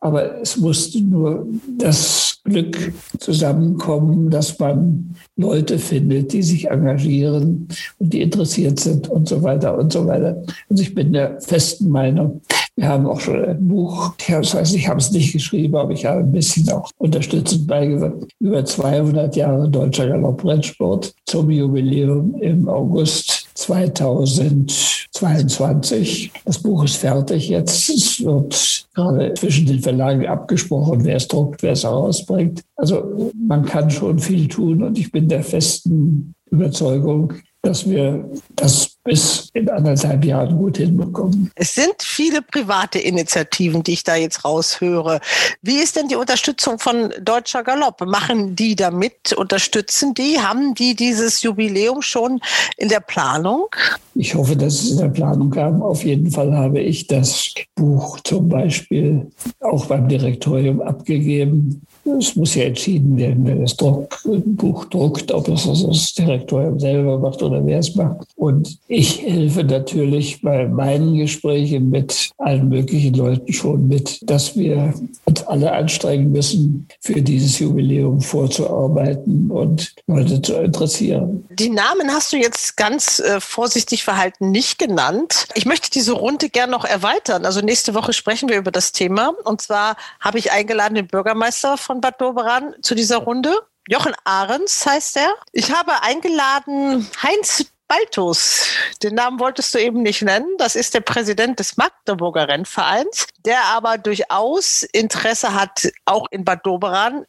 [0.00, 1.46] Aber es musste nur
[1.78, 9.28] das Glück zusammenkommen, dass man Leute findet, die sich engagieren und die interessiert sind und
[9.28, 10.42] so weiter und so weiter.
[10.68, 12.42] Also ich bin der festen Meinung,
[12.76, 16.04] wir haben auch schon ein Buch, ich weiß, ich habe es nicht geschrieben, aber ich
[16.06, 23.48] habe ein bisschen auch unterstützend beigewirkt, über 200 Jahre deutscher Galopprennsport zum Jubiläum im August
[23.54, 26.32] 2022.
[26.44, 27.88] Das Buch ist fertig jetzt.
[27.88, 32.62] Es wird gerade zwischen den Verlagen abgesprochen, wer es druckt, wer es herausbringt.
[32.74, 38.93] Also man kann schon viel tun und ich bin der festen Überzeugung, dass wir das
[39.04, 41.50] bis in anderthalb Jahren gut hinbekommen.
[41.54, 45.20] Es sind viele private Initiativen, die ich da jetzt raushöre.
[45.60, 48.00] Wie ist denn die Unterstützung von Deutscher Galopp?
[48.06, 49.34] Machen die damit?
[49.34, 50.40] Unterstützen die?
[50.40, 52.40] Haben die dieses Jubiläum schon
[52.78, 53.66] in der Planung?
[54.14, 55.82] Ich hoffe, dass es in der Planung haben.
[55.82, 61.82] Auf jeden Fall habe ich das Buch zum Beispiel auch beim Direktorium abgegeben.
[62.04, 67.18] Es muss ja entschieden werden, wer das Druck, Buch druckt, ob es das Direktorium selber
[67.18, 68.28] macht oder wer es macht.
[68.36, 74.94] Und ich helfe natürlich bei meinen Gesprächen mit allen möglichen Leuten schon mit, dass wir
[75.24, 81.44] uns alle anstrengen müssen, für dieses Jubiläum vorzuarbeiten und Leute zu interessieren.
[81.50, 85.48] Die Namen hast du jetzt ganz äh, vorsichtig verhalten nicht genannt.
[85.54, 87.44] Ich möchte diese Runde gern noch erweitern.
[87.44, 89.34] Also nächste Woche sprechen wir über das Thema.
[89.44, 93.54] Und zwar habe ich eingeladen den Bürgermeister von Bad Doberan zu dieser Runde.
[93.88, 95.34] Jochen Ahrens heißt er.
[95.52, 98.66] Ich habe eingeladen Heinz Baltus,
[99.02, 100.48] den Namen wolltest du eben nicht nennen.
[100.56, 106.64] Das ist der Präsident des Magdeburger Rennvereins, der aber durchaus Interesse hat, auch in Bad
[106.64, 107.26] Doberan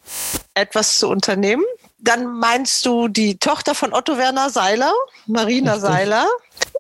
[0.54, 1.63] etwas zu unternehmen.
[1.97, 4.93] Dann meinst du die Tochter von Otto Werner Seiler,
[5.28, 6.25] Marina Seiler.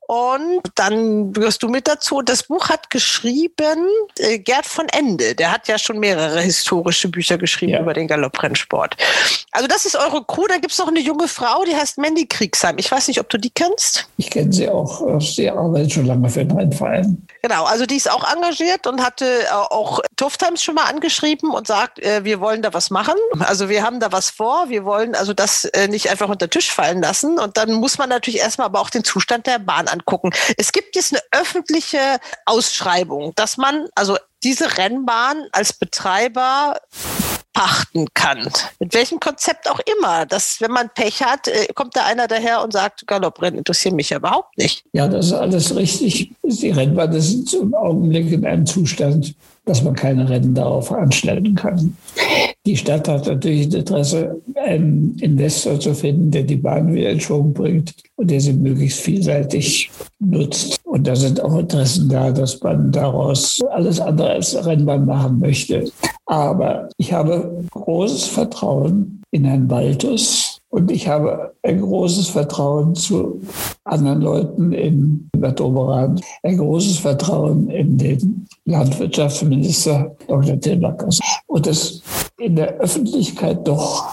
[0.07, 2.21] Und dann wirst du mit dazu.
[2.21, 3.87] Das Buch hat geschrieben
[4.19, 5.35] äh, Gerd von Ende.
[5.35, 7.81] Der hat ja schon mehrere historische Bücher geschrieben ja.
[7.81, 8.97] über den Galopprennsport.
[9.51, 10.45] Also das ist eure Crew.
[10.47, 12.77] Da gibt es noch eine junge Frau, die heißt Mandy Kriegsheim.
[12.77, 14.07] Ich weiß nicht, ob du die kennst.
[14.17, 15.19] Ich kenne sie auch.
[15.19, 17.25] Sie arbeitet schon lange für den Rennverein.
[17.41, 21.51] Genau, also die ist auch engagiert und hatte äh, auch Tough Times schon mal angeschrieben
[21.51, 23.15] und sagt, äh, wir wollen da was machen.
[23.39, 24.69] Also wir haben da was vor.
[24.69, 27.39] Wir wollen also das äh, nicht einfach unter den Tisch fallen lassen.
[27.39, 30.31] Und dann muss man natürlich erstmal aber auch den Zustand der Bahn angucken.
[30.57, 36.77] Es gibt jetzt eine öffentliche Ausschreibung, dass man also diese Rennbahn als Betreiber
[37.55, 38.51] pachten kann.
[38.79, 40.25] Mit welchem Konzept auch immer.
[40.25, 44.09] Dass, wenn man Pech hat, äh, kommt da einer daher und sagt, Galopprennen interessieren mich
[44.09, 44.83] ja überhaupt nicht.
[44.91, 46.33] Ja, das ist alles richtig.
[46.43, 51.97] Die Rennbahnen sind im Augenblick in einem Zustand, dass man keine Rennen darauf anstellen kann.
[52.65, 57.53] Die Stadt hat natürlich Interesse, einen Investor zu finden, der die Bahn wieder in Schwung
[57.53, 60.79] bringt und der sie möglichst vielseitig nutzt.
[60.83, 65.91] Und da sind auch Interessen da, dass man daraus alles andere als Rennbahn machen möchte.
[66.25, 73.39] Aber ich habe großes Vertrauen in Herrn Baltus, und ich habe ein großes Vertrauen zu
[73.85, 80.59] anderen Leuten in Bad Oberan, ein großes Vertrauen in den Landwirtschaftsminister Dr.
[80.59, 81.21] Tilbackers.
[81.47, 82.01] Und dass
[82.39, 84.03] in der Öffentlichkeit doch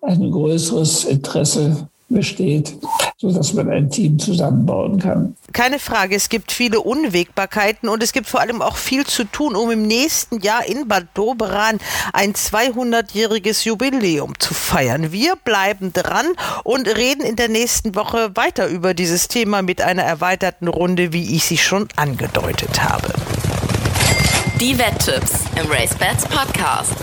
[0.00, 2.78] ein größeres Interesse besteht,
[3.20, 5.36] sodass man ein Team zusammenbauen kann.
[5.52, 9.56] Keine Frage, es gibt viele Unwägbarkeiten und es gibt vor allem auch viel zu tun,
[9.56, 11.78] um im nächsten Jahr in Bad Doberan
[12.14, 15.12] ein 200-jähriges Jubiläum zu feiern.
[15.12, 16.28] Wir bleiben dran
[16.64, 21.36] und reden in der nächsten Woche weiter über dieses Thema mit einer erweiterten Runde, wie
[21.36, 23.12] ich sie schon angedeutet habe.
[24.58, 26.94] Die Wetttipps im Race Bats Podcast.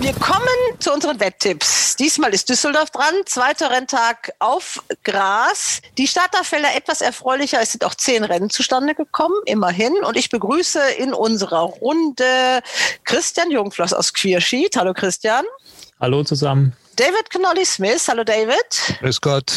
[0.00, 0.46] Wir kommen
[0.78, 1.96] zu unseren Wetttipps.
[1.96, 3.12] Diesmal ist Düsseldorf dran.
[3.26, 5.82] Zweiter Renntag auf Gras.
[5.98, 7.60] Die Starterfelder etwas erfreulicher.
[7.60, 9.92] Es sind auch zehn Rennen zustande gekommen, immerhin.
[10.04, 12.60] Und ich begrüße in unserer Runde
[13.02, 14.76] Christian Jungfloss aus Queerschied.
[14.76, 15.44] Hallo Christian.
[15.98, 16.76] Hallo zusammen.
[16.98, 18.08] David Connolly Smith.
[18.08, 18.98] Hallo David.
[18.98, 19.52] Grüß Gott.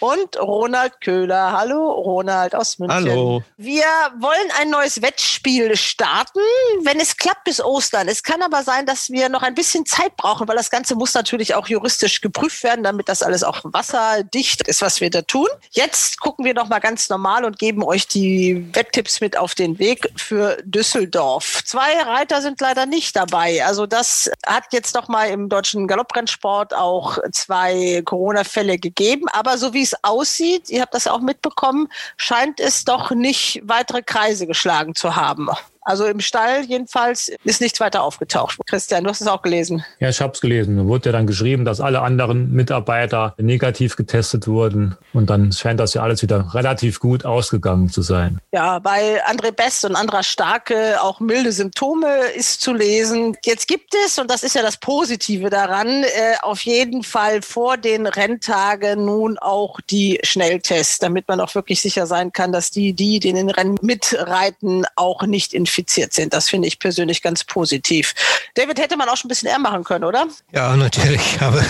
[0.00, 1.52] Und Ronald Köhler.
[1.52, 2.96] Hallo Ronald aus München.
[2.96, 3.42] Hallo.
[3.58, 3.84] Wir
[4.18, 6.40] wollen ein neues Wettspiel starten,
[6.84, 8.08] wenn es klappt bis Ostern.
[8.08, 11.12] Es kann aber sein, dass wir noch ein bisschen Zeit brauchen, weil das Ganze muss
[11.12, 15.48] natürlich auch juristisch geprüft werden, damit das alles auch wasserdicht ist, was wir da tun.
[15.72, 19.78] Jetzt gucken wir noch mal ganz normal und geben euch die Wetttipps mit auf den
[19.78, 21.60] Weg für Düsseldorf.
[21.66, 23.62] Zwei Reiter sind leider nicht dabei.
[23.66, 29.26] Also das hat jetzt noch mal im deutschen Galopprennsport auch zwei Corona-Fälle gegeben.
[29.32, 34.02] Aber so wie es aussieht, ihr habt das auch mitbekommen, scheint es doch nicht weitere
[34.02, 35.48] Kreise geschlagen zu haben.
[35.88, 38.58] Also im Stall jedenfalls ist nichts weiter aufgetaucht.
[38.66, 39.82] Christian, du hast es auch gelesen.
[40.00, 40.76] Ja, ich habe es gelesen.
[40.76, 44.98] Da wurde ja dann geschrieben, dass alle anderen Mitarbeiter negativ getestet wurden.
[45.14, 48.38] Und dann scheint das ja alles wieder relativ gut ausgegangen zu sein.
[48.52, 53.38] Ja, bei André Best und Andra Starke auch milde Symptome ist zu lesen.
[53.46, 57.78] Jetzt gibt es, und das ist ja das Positive daran, äh, auf jeden Fall vor
[57.78, 62.92] den Renntagen nun auch die Schnelltests, damit man auch wirklich sicher sein kann, dass die,
[62.92, 66.32] die den Rennen mitreiten, auch nicht infiziert infiziert sind.
[66.32, 68.14] Das finde ich persönlich ganz positiv.
[68.54, 70.26] David, hätte man auch schon ein bisschen eher machen können, oder?
[70.52, 71.20] Ja, natürlich.
[71.40, 71.62] Aber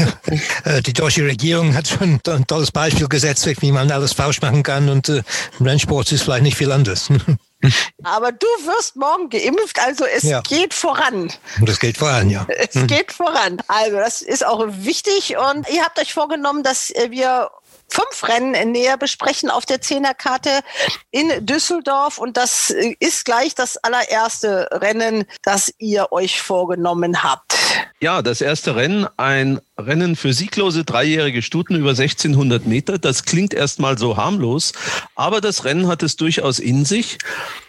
[0.64, 4.62] äh, die deutsche Regierung hat schon ein tolles Beispiel gesetzt, wie man alles falsch machen
[4.62, 4.88] kann.
[4.88, 5.23] Und äh,
[5.59, 7.09] im Rennsport ist vielleicht nicht viel anders.
[8.05, 10.40] Aber du wirst morgen geimpft, also es ja.
[10.42, 11.33] geht voran.
[11.61, 12.47] Das geht voran, ja.
[12.49, 13.61] Es geht voran.
[13.66, 17.51] Also das ist auch wichtig und ihr habt euch vorgenommen, dass wir
[17.90, 20.61] fünf Rennen näher besprechen auf der Zehnerkarte
[21.11, 22.18] in Düsseldorf.
[22.18, 27.55] Und das ist gleich das allererste Rennen, das ihr euch vorgenommen habt.
[28.01, 32.98] Ja, das erste Rennen, ein Rennen für sieglose dreijährige Stuten über 1600 Meter.
[32.98, 34.72] Das klingt erstmal so harmlos,
[35.14, 37.18] aber das Rennen hat es durchaus in sich.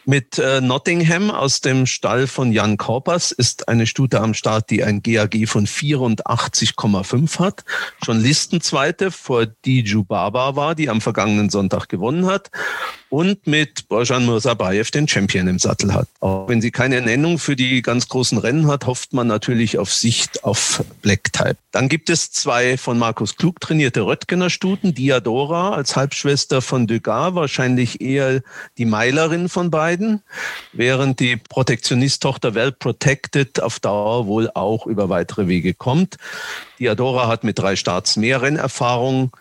[0.06, 4.84] Mit äh, Nottingham aus dem Stall von Jan Korpers ist eine Stute am Start, die
[4.84, 7.64] ein GAG von 84,5 hat.
[8.04, 12.50] Schon Listenzweite vor Diju Baba war, die am vergangenen Sonntag gewonnen hat.
[13.10, 16.08] Und mit Bojan Mursabayev den Champion im Sattel hat.
[16.20, 19.92] Auch wenn sie keine Nennung für die ganz großen Rennen hat, hofft man natürlich auf
[19.92, 21.58] Sicht auf Black Type.
[21.72, 24.94] Dann gibt es zwei von Markus Klug trainierte Röttgener Stuten.
[24.94, 28.44] Diadora als Halbschwester von Degas, wahrscheinlich eher
[28.78, 30.22] die Meilerin von beiden
[30.72, 36.18] während die Protektionist-Tochter Well Protected auf Dauer wohl auch über weitere Wege kommt.
[36.78, 39.32] Die Adora hat mit drei Starts mehr Rennerfahrung.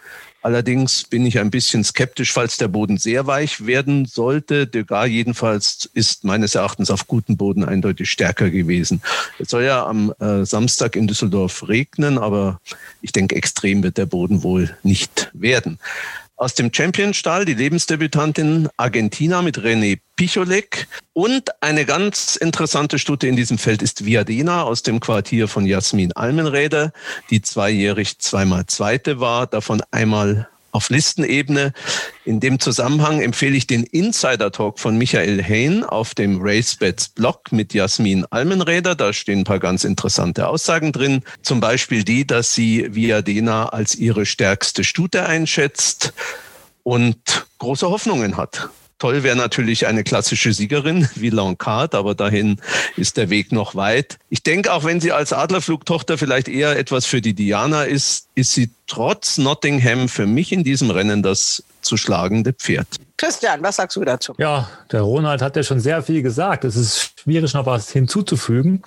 [0.41, 4.67] Allerdings bin ich ein bisschen skeptisch, falls der Boden sehr weich werden sollte.
[4.67, 9.03] Degas jedenfalls ist meines Erachtens auf gutem Boden eindeutig stärker gewesen.
[9.39, 12.61] Es soll ja am äh, Samstag in Düsseldorf regnen, aber
[13.03, 15.79] ich denke, extrem wird der Boden wohl nicht werden.
[16.39, 20.87] Aus dem Champion-Stall die Lebensdebütantin Argentina mit René Picholek.
[21.13, 26.13] Und eine ganz interessante Stute in diesem Feld ist Viadena aus dem Quartier von Jasmin
[26.13, 26.93] Almenräder,
[27.31, 31.73] die zweijährig zweimal Zweite war, davon einmal auf Listenebene.
[32.25, 37.53] In dem Zusammenhang empfehle ich den Insider Talk von Michael Hain auf dem RaceBets Blog
[37.53, 38.95] mit Jasmin Almenräder.
[38.95, 41.23] Da stehen ein paar ganz interessante Aussagen drin.
[41.43, 46.13] Zum Beispiel die, dass sie Viadena als ihre stärkste Stute einschätzt
[46.83, 48.69] und große Hoffnungen hat.
[48.99, 52.61] Toll wäre natürlich eine klassische Siegerin wie Lancard, aber dahin
[52.97, 54.19] ist der Weg noch weit.
[54.29, 58.55] Ich denke, auch wenn sie als Adlerflugtochter vielleicht eher etwas für die Diana ist, ist
[58.55, 62.89] sie trotz Nottingham für mich in diesem Rennen das zu schlagende Pferd.
[63.17, 64.35] Christian, was sagst du dazu?
[64.39, 66.65] Ja, der Ronald hat ja schon sehr viel gesagt.
[66.65, 68.83] Es ist schwierig, noch was hinzuzufügen.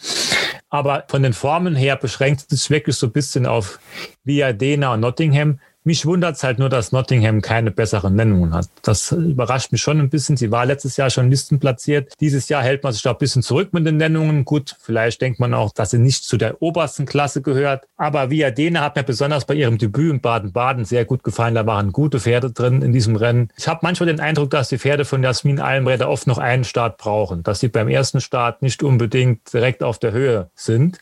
[0.70, 3.80] Aber von den Formen her beschränkt es sich wirklich so ein bisschen auf
[4.24, 5.60] Viadena und Nottingham.
[5.84, 8.68] Mich wundert es halt nur, dass Nottingham keine besseren Nennungen hat.
[8.84, 10.38] Das überrascht mich schon ein bisschen.
[10.38, 12.14] Sie war letztes Jahr schon listenplatziert.
[12.20, 14.46] Dieses Jahr hält man sich da ein bisschen zurück mit den Nennungen.
[14.46, 17.88] Gut, vielleicht denkt man auch, dass sie nicht zu der obersten Klasse gehört.
[17.98, 21.56] Aber Viadena hat mir besonders bei ihrem Debüt in Baden-Baden sehr gut gefallen.
[21.56, 23.50] Da waren gute Pferde drin in diesem Rennen.
[23.58, 26.98] Ich habe manchmal den Eindruck, dass die Pferde von Jasmin Almräder oft noch einen Start
[26.98, 27.42] brauchen.
[27.42, 31.00] Dass sie beim ersten Start nicht unbedingt direkt auf der Höhe sind.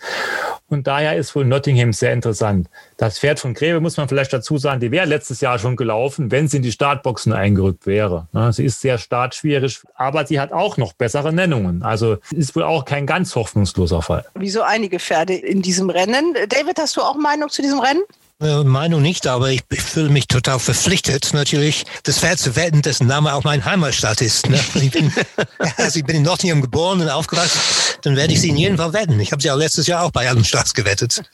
[0.68, 2.70] Und daher ist wohl Nottingham sehr interessant.
[3.00, 6.32] Das Pferd von Grebe muss man vielleicht dazu sagen, die wäre letztes Jahr schon gelaufen,
[6.32, 8.28] wenn sie in die Startboxen eingerückt wäre.
[8.52, 11.82] Sie ist sehr startschwierig, aber sie hat auch noch bessere Nennungen.
[11.82, 14.26] Also ist wohl auch kein ganz hoffnungsloser Fall.
[14.36, 16.36] Wie so einige Pferde in diesem Rennen.
[16.50, 18.04] David, hast du auch Meinung zu diesem Rennen?
[18.42, 22.82] Äh, Meinung nicht, aber ich, ich fühle mich total verpflichtet, natürlich das Pferd zu wetten,
[22.82, 24.48] dessen Name auch mein Heimatstadt ist.
[24.48, 24.58] Ne?
[24.76, 25.12] Ich, bin,
[25.78, 27.60] also ich bin in Nottingham geboren und aufgewachsen,
[28.02, 29.20] dann werde ich sie in jedem Fall wetten.
[29.20, 31.22] Ich habe sie auch letztes Jahr auch bei allen Starts gewettet.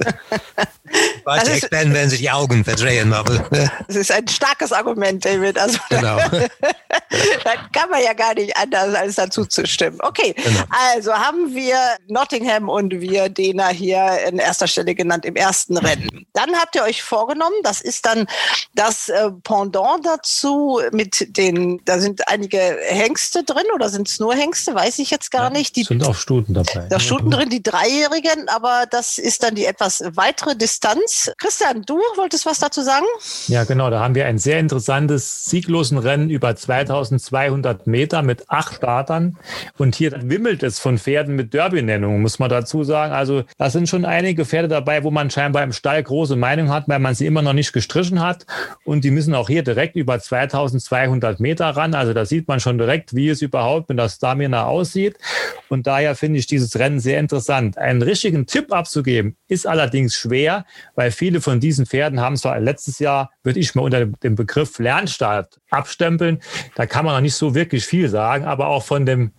[1.26, 3.48] Weiß, also Experten werden sich die Augen verdrehen, aber...
[3.88, 5.58] Das ist ein starkes Argument, David.
[5.58, 6.18] Also, genau.
[6.18, 9.98] da kann man ja gar nicht anders, als dazu zu stimmen.
[10.02, 10.64] Okay, genau.
[10.70, 11.78] also haben wir
[12.08, 16.26] Nottingham und wir Dena hier in erster Stelle genannt im ersten Rennen.
[16.34, 17.56] Dann habt ihr euch euch vorgenommen.
[17.64, 18.28] Das ist dann
[18.74, 24.34] das äh, Pendant dazu mit den, da sind einige Hengste drin oder sind es nur
[24.34, 25.76] Hengste, weiß ich jetzt gar ja, nicht.
[25.76, 26.88] Die sind auch Stuten dabei.
[26.90, 31.32] Da Stuten drin, die Dreijährigen, aber das ist dann die etwas weitere Distanz.
[31.38, 33.06] Christian, du wolltest was dazu sagen?
[33.48, 33.90] Ja, genau.
[33.90, 39.38] Da haben wir ein sehr interessantes sieglosen Rennen über 2200 Meter mit acht Startern.
[39.78, 43.14] Und hier wimmelt es von Pferden mit Derby-Nennungen, muss man dazu sagen.
[43.14, 46.85] Also da sind schon einige Pferde dabei, wo man scheinbar im Stall große Meinung hat
[46.88, 48.46] weil man sie immer noch nicht gestrichen hat.
[48.84, 51.94] Und die müssen auch hier direkt über 2200 Meter ran.
[51.94, 55.18] Also da sieht man schon direkt, wie es überhaupt mit der Stamina aussieht.
[55.70, 57.78] Und daher finde ich dieses Rennen sehr interessant.
[57.78, 60.66] Einen richtigen Tipp abzugeben ist allerdings schwer,
[60.96, 64.80] weil viele von diesen Pferden haben zwar letztes Jahr, würde ich mal unter dem Begriff
[64.80, 66.42] Lernstart abstempeln.
[66.76, 69.32] Da kann man noch nicht so wirklich viel sagen, aber auch von dem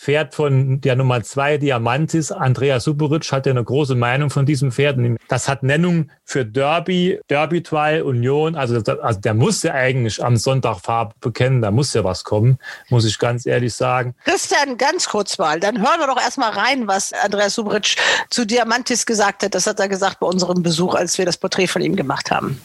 [0.00, 4.72] Pferd von der Nummer zwei Diamantis, Andrea Superic, hat ja eine große Meinung von diesem
[4.72, 4.98] Pferd.
[5.28, 8.54] Das hat Nennung für Derby, Derby Trial, Union.
[8.54, 11.60] Also, also der muss ja eigentlich am Sonntag Farbe bekennen.
[11.60, 12.56] Da muss ja was kommen,
[12.88, 14.14] muss ich ganz ehrlich sagen.
[14.24, 15.60] Christian, ganz kurz mal.
[15.60, 17.96] Dann hören wir doch erstmal rein, was Andrea Superic
[18.30, 19.54] zu Diamantis gesagt hat.
[19.54, 22.58] Das hat er gesagt bei unserem Besuch, als wir das Porträt von ihm gemacht haben.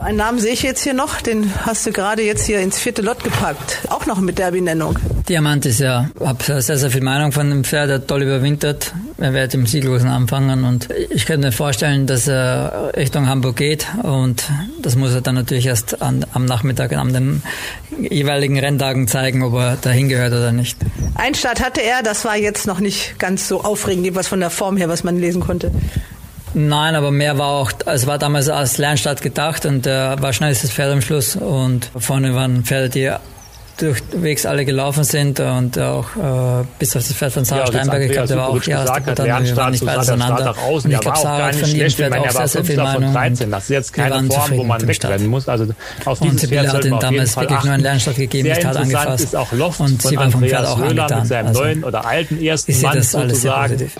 [0.00, 3.02] Einen Namen sehe ich jetzt hier noch, den hast du gerade jetzt hier ins vierte
[3.02, 3.80] Lot gepackt.
[3.90, 4.98] Auch noch mit Derby-Nennung.
[5.28, 8.94] Diamant ist ja, habe sehr, sehr viel Meinung von dem Pferd, der toll überwintert.
[9.18, 13.86] Er wird im Sieglosen anfangen und ich könnte mir vorstellen, dass er Richtung Hamburg geht
[14.02, 14.42] und
[14.80, 17.42] das muss er dann natürlich erst an, am Nachmittag, an den
[17.98, 20.78] jeweiligen Renntagen zeigen, ob er dahin gehört oder nicht.
[21.14, 24.50] Ein Start hatte er, das war jetzt noch nicht ganz so aufregend, jedenfalls von der
[24.50, 25.70] Form her, was man lesen konnte.
[26.54, 30.72] Nein, aber mehr war auch, es war damals als Lernstart gedacht und äh, war schnellstes
[30.72, 33.12] Pferd am Schluss und vorne waren Pferde, die
[33.80, 38.04] durchwegs alle gelaufen sind und auch äh, bis auf das Pferd von Sarah ja, Steinberger,
[38.04, 40.54] ich glaube, der war auch Gut, dann wir waren nicht weit auseinander.
[40.70, 43.12] Und ich glaube, Sarah hat von ihm Pferd auch sehr, sehr viel Meinung.
[43.12, 43.50] 13.
[43.50, 45.48] Das ist jetzt keine Form, wo man wegrennen muss.
[45.48, 45.66] Also
[46.04, 49.24] auf und Sibylle hat ihm damals wirklich nur einen Lernstart gegeben, nicht hart angefasst.
[49.24, 51.20] Ist auch Loft und sie waren vom Pferd auch angetan.
[51.20, 53.90] Mit seinem also, neuen oder alten ersten Mann sozusagen.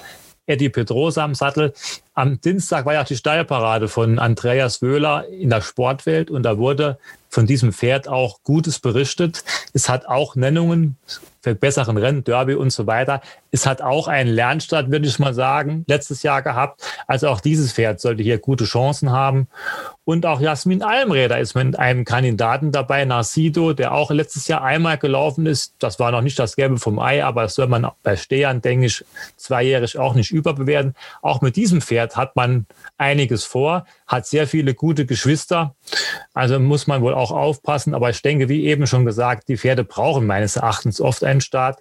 [0.50, 1.72] Eddie Pedrosa am Sattel.
[2.14, 6.58] Am Dienstag war ja auch die Steilparade von Andreas Wöhler in der Sportwelt und da
[6.58, 6.98] wurde
[7.28, 9.44] von diesem Pferd auch Gutes berichtet.
[9.72, 10.96] Es hat auch Nennungen
[11.40, 13.22] für besseren Rennen, Derby und so weiter.
[13.50, 16.82] Es hat auch einen Lernstart, würde ich mal sagen, letztes Jahr gehabt.
[17.06, 19.48] Also auch dieses Pferd sollte hier gute Chancen haben.
[20.04, 24.98] Und auch Jasmin Almräder ist mit einem Kandidaten dabei, Narcido, der auch letztes Jahr einmal
[24.98, 25.74] gelaufen ist.
[25.78, 28.86] Das war noch nicht das Gelbe vom Ei, aber das soll man bei Stehern, denke
[28.86, 29.04] ich,
[29.36, 30.94] zweijährig auch nicht überbewerten.
[31.22, 32.66] Auch mit diesem Pferd hat man
[32.98, 35.76] einiges vor, hat sehr viele gute Geschwister.
[36.34, 37.94] Also muss man wohl auch aufpassen.
[37.94, 41.80] Aber ich denke, wie eben schon gesagt, die Pferde brauchen meines Erachtens oft einen Start.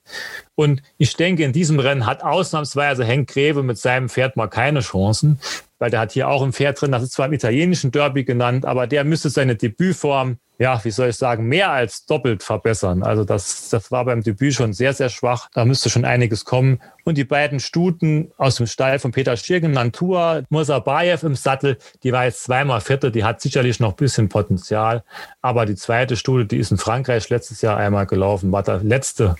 [0.60, 4.82] Und ich denke, in diesem Rennen hat ausnahmsweise Henk Greve mit seinem Pferd mal keine
[4.82, 5.40] Chancen,
[5.78, 8.66] weil der hat hier auch ein Pferd drin, das ist zwar im italienischen Derby genannt,
[8.66, 13.04] aber der müsste seine Debütform, ja, wie soll ich sagen, mehr als doppelt verbessern.
[13.04, 15.48] Also das, das war beim Debüt schon sehr, sehr schwach.
[15.54, 16.82] Da müsste schon einiges kommen.
[17.06, 22.12] Und die beiden Stuten aus dem Stall von Peter Schirgen, Nantua, Musabayev im Sattel, die
[22.12, 25.06] war jetzt zweimal Vierte, die hat sicherlich noch ein bisschen Potenzial.
[25.42, 29.38] Aber die zweite Stute, die ist in Frankreich letztes Jahr einmal gelaufen, war der letzte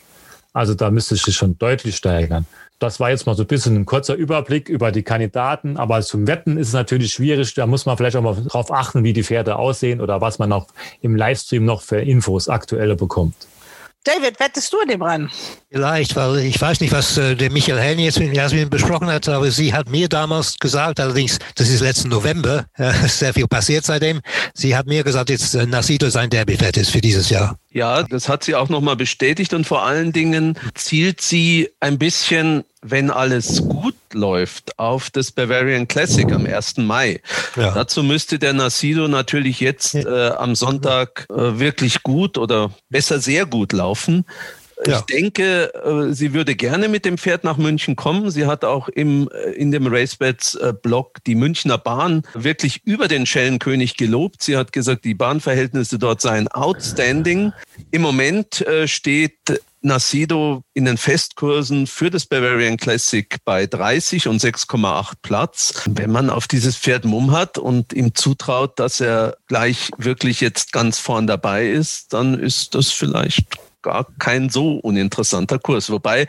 [0.54, 2.46] also da müsste sich schon deutlich steigern.
[2.80, 5.76] Das war jetzt mal so ein bisschen ein kurzer Überblick über die Kandidaten.
[5.78, 7.54] Aber zum Wetten ist es natürlich schwierig.
[7.54, 10.50] Da muss man vielleicht auch mal darauf achten, wie die Pferde aussehen oder was man
[10.50, 10.68] noch
[11.02, 13.36] im Livestream noch für Infos aktuelle bekommt.
[14.06, 15.30] David, wettest du in dem Rennen?
[15.70, 19.28] Vielleicht, weil ich weiß nicht, was äh, der Michael Henny jetzt mit Jasmin besprochen hat,
[19.28, 23.84] aber sie hat mir damals gesagt, allerdings, das ist letzten November, äh, sehr viel passiert
[23.84, 24.22] seitdem.
[24.54, 27.58] Sie hat mir gesagt, jetzt äh, Nasido sein Derby-Fett ist für dieses Jahr.
[27.72, 32.64] Ja, das hat sie auch nochmal bestätigt und vor allen Dingen zielt sie ein bisschen,
[32.82, 36.78] wenn alles gut läuft, auf das Bavarian Classic am 1.
[36.78, 37.22] Mai.
[37.56, 37.72] Ja.
[37.72, 43.46] Dazu müsste der Nasido natürlich jetzt äh, am Sonntag äh, wirklich gut oder besser sehr
[43.46, 44.26] gut laufen.
[44.86, 45.00] Ja.
[45.00, 48.32] Ich denke, äh, sie würde gerne mit dem Pferd nach München kommen.
[48.32, 53.26] Sie hat auch im, äh, in dem RaceBets-Blog äh, die Münchner Bahn wirklich über den
[53.26, 54.42] Schellenkönig gelobt.
[54.42, 57.52] Sie hat gesagt, die Bahnverhältnisse dort seien outstanding.
[57.92, 65.14] Im Moment steht Nasido in den Festkursen für das Bavarian Classic bei 30 und 6,8
[65.22, 65.74] Platz.
[65.90, 70.74] Wenn man auf dieses Pferd Mumm hat und ihm zutraut, dass er gleich wirklich jetzt
[70.74, 75.90] ganz vorn dabei ist, dann ist das vielleicht gar kein so uninteressanter Kurs.
[75.90, 76.28] Wobei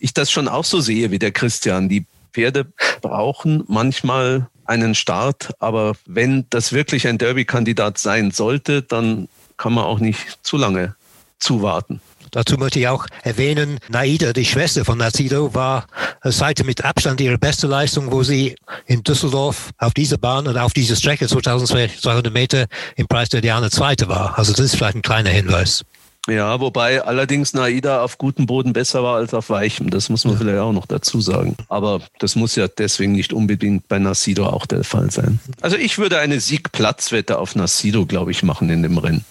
[0.00, 1.88] ich das schon auch so sehe wie der Christian.
[1.88, 2.66] Die Pferde
[3.00, 9.84] brauchen manchmal einen Start, aber wenn das wirklich ein Derby-Kandidat sein sollte, dann kann man
[9.84, 10.94] auch nicht zu lange
[11.38, 12.00] zuwarten.
[12.30, 15.86] Dazu möchte ich auch erwähnen, Naida, die Schwester von Nazido, war
[16.22, 20.74] seit mit Abstand ihre beste Leistung, wo sie in Düsseldorf auf dieser Bahn und auf
[20.74, 24.38] dieser Strecke 2200 Meter im Preis der Diana Zweite war.
[24.38, 25.84] Also das ist vielleicht ein kleiner Hinweis.
[26.28, 29.90] Ja, wobei allerdings Naida auf gutem Boden besser war als auf weichem.
[29.90, 30.40] Das muss man ja.
[30.40, 31.56] vielleicht auch noch dazu sagen.
[31.68, 35.40] Aber das muss ja deswegen nicht unbedingt bei Nasido auch der Fall sein.
[35.62, 39.24] Also ich würde eine Siegplatzwette auf Nasido, glaube ich, machen in dem Rennen.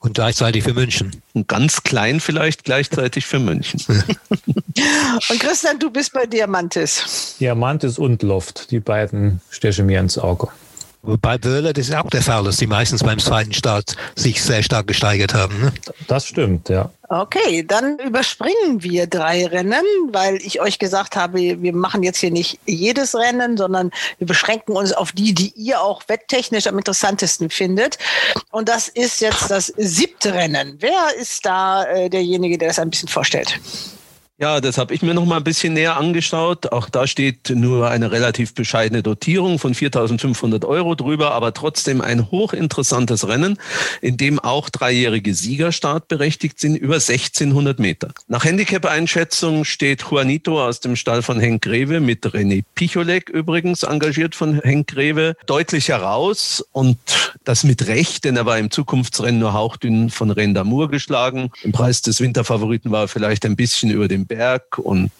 [0.00, 1.20] Und gleichzeitig für München.
[1.32, 3.82] Und ganz klein vielleicht gleichzeitig für München.
[4.28, 7.36] und Christian, du bist bei Diamantis.
[7.40, 10.48] Diamantis und Loft, die beiden stechen mir ins Auge.
[11.02, 14.62] Bei Wöhler das ist auch der Fall, dass die meistens beim zweiten Start sich sehr
[14.62, 15.60] stark gesteigert haben.
[15.60, 15.72] Ne?
[16.08, 16.90] Das stimmt, ja.
[17.08, 22.30] Okay, dann überspringen wir drei Rennen, weil ich euch gesagt habe, wir machen jetzt hier
[22.30, 27.48] nicht jedes Rennen, sondern wir beschränken uns auf die, die ihr auch wetttechnisch am interessantesten
[27.48, 27.96] findet.
[28.50, 30.76] Und das ist jetzt das siebte Rennen.
[30.80, 33.58] Wer ist da äh, derjenige, der das ein bisschen vorstellt?
[34.40, 36.70] Ja, das habe ich mir noch mal ein bisschen näher angeschaut.
[36.70, 42.30] Auch da steht nur eine relativ bescheidene Dotierung von 4.500 Euro drüber, aber trotzdem ein
[42.30, 43.58] hochinteressantes Rennen,
[44.00, 48.12] in dem auch dreijährige Sieger startberechtigt sind, über 1600 Meter.
[48.28, 54.36] Nach Handicap-Einschätzung steht Juanito aus dem Stall von Henk Greve mit René Picholek übrigens, engagiert
[54.36, 56.96] von Henk Greve, deutlich heraus und
[57.42, 61.50] das mit Recht, denn er war im Zukunftsrennen nur hauchdünn von Rendamour geschlagen.
[61.64, 65.10] Im Preis des Winterfavoriten war er vielleicht ein bisschen über dem Berg und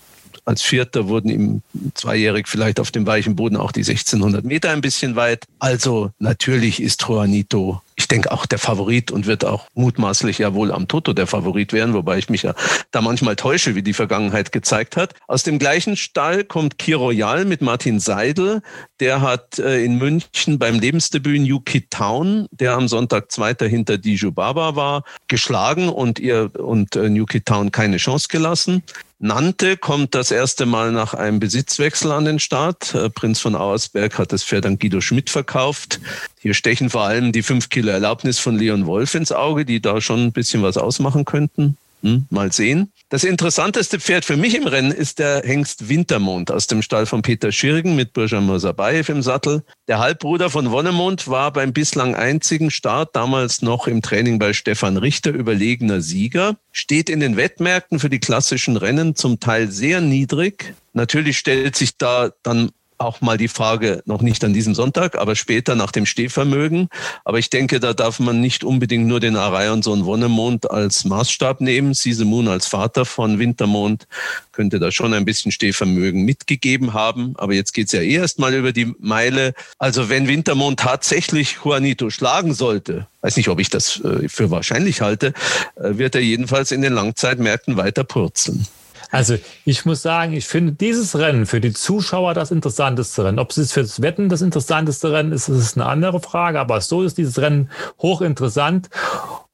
[0.45, 1.63] als Vierter wurden ihm
[1.95, 5.45] zweijährig vielleicht auf dem weichen Boden auch die 1600 Meter ein bisschen weit.
[5.59, 10.71] Also natürlich ist Juanito ich denke auch der Favorit und wird auch mutmaßlich ja wohl
[10.71, 12.55] am Toto der Favorit werden, wobei ich mich ja
[12.93, 15.15] da manchmal täusche, wie die Vergangenheit gezeigt hat.
[15.27, 18.63] Aus dem gleichen Stall kommt Kiroyal mit Martin Seidel.
[19.01, 24.31] Der hat äh, in München beim Lebensdebüt Yuki Town, der am Sonntag Zweiter hinter Diju
[24.31, 28.85] Baba war, geschlagen und ihr und äh, Yuki Town keine Chance gelassen.
[29.21, 32.95] Nante kommt das erste Mal nach einem Besitzwechsel an den Start.
[32.95, 35.99] Äh, Prinz von Auersberg hat das Pferd an Guido Schmidt verkauft.
[36.39, 40.01] Hier stechen vor allem die 5 Kilo Erlaubnis von Leon Wolf ins Auge, die da
[40.01, 41.77] schon ein bisschen was ausmachen könnten.
[42.03, 42.93] Hm, mal sehen.
[43.09, 47.23] Das interessanteste Pferd für mich im Rennen ist der Hengst Wintermond aus dem Stall von
[47.23, 49.65] Peter Schirgen mit Burja Mosabayev im Sattel.
[49.89, 54.97] Der Halbbruder von Wonnemond war beim bislang einzigen Start, damals noch im Training bei Stefan
[54.97, 56.57] Richter, überlegener Sieger.
[56.71, 60.75] Steht in den Wettmärkten für die klassischen Rennen zum Teil sehr niedrig.
[60.93, 65.37] Natürlich stellt sich da dann auch mal die Frage, noch nicht an diesem Sonntag, aber
[65.37, 66.89] später nach dem Stehvermögen.
[67.25, 71.61] Aber ich denke, da darf man nicht unbedingt nur den Arion Sohn Wonnemond als Maßstab
[71.61, 71.95] nehmen.
[71.95, 74.07] Sisemun als Vater von Wintermond
[74.53, 77.35] könnte da schon ein bisschen Stehvermögen mitgegeben haben.
[77.39, 79.55] Aber jetzt geht's ja eh erst mal über die Meile.
[79.79, 85.01] Also wenn Wintermond tatsächlich Juanito schlagen sollte, weiß nicht, ob ich das äh, für wahrscheinlich
[85.01, 85.33] halte,
[85.77, 88.67] äh, wird er jedenfalls in den Langzeitmärkten weiter purzeln.
[89.11, 93.39] Also ich muss sagen, ich finde dieses Rennen für die Zuschauer das interessanteste Rennen.
[93.39, 96.61] Ob es für das Wetten das interessanteste Rennen ist, ist eine andere Frage.
[96.61, 98.91] Aber so ist dieses Rennen hochinteressant.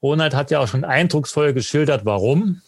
[0.02, 2.62] Ronald hat ja auch schon eindrucksvoll geschildert, warum.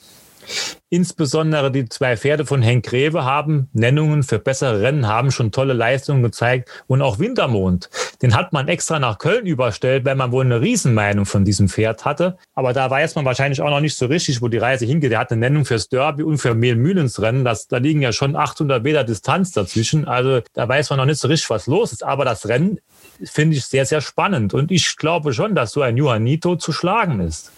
[0.88, 5.72] Insbesondere die zwei Pferde von Henk Greve haben Nennungen für bessere Rennen, haben schon tolle
[5.72, 6.70] Leistungen gezeigt.
[6.86, 7.90] Und auch Wintermond,
[8.22, 12.04] den hat man extra nach Köln überstellt, weil man wohl eine Riesenmeinung von diesem Pferd
[12.04, 12.38] hatte.
[12.54, 15.10] Aber da weiß man wahrscheinlich auch noch nicht so richtig, wo die Reise hingeht.
[15.10, 17.44] Der hat eine Nennung fürs Derby und für Mehlmühlensrennen.
[17.44, 20.06] Das, da liegen ja schon 800 Meter Distanz dazwischen.
[20.06, 22.04] Also da weiß man noch nicht so richtig, was los ist.
[22.04, 22.78] Aber das Rennen
[23.24, 24.54] finde ich sehr, sehr spannend.
[24.54, 27.50] Und ich glaube schon, dass so ein Johannito zu schlagen ist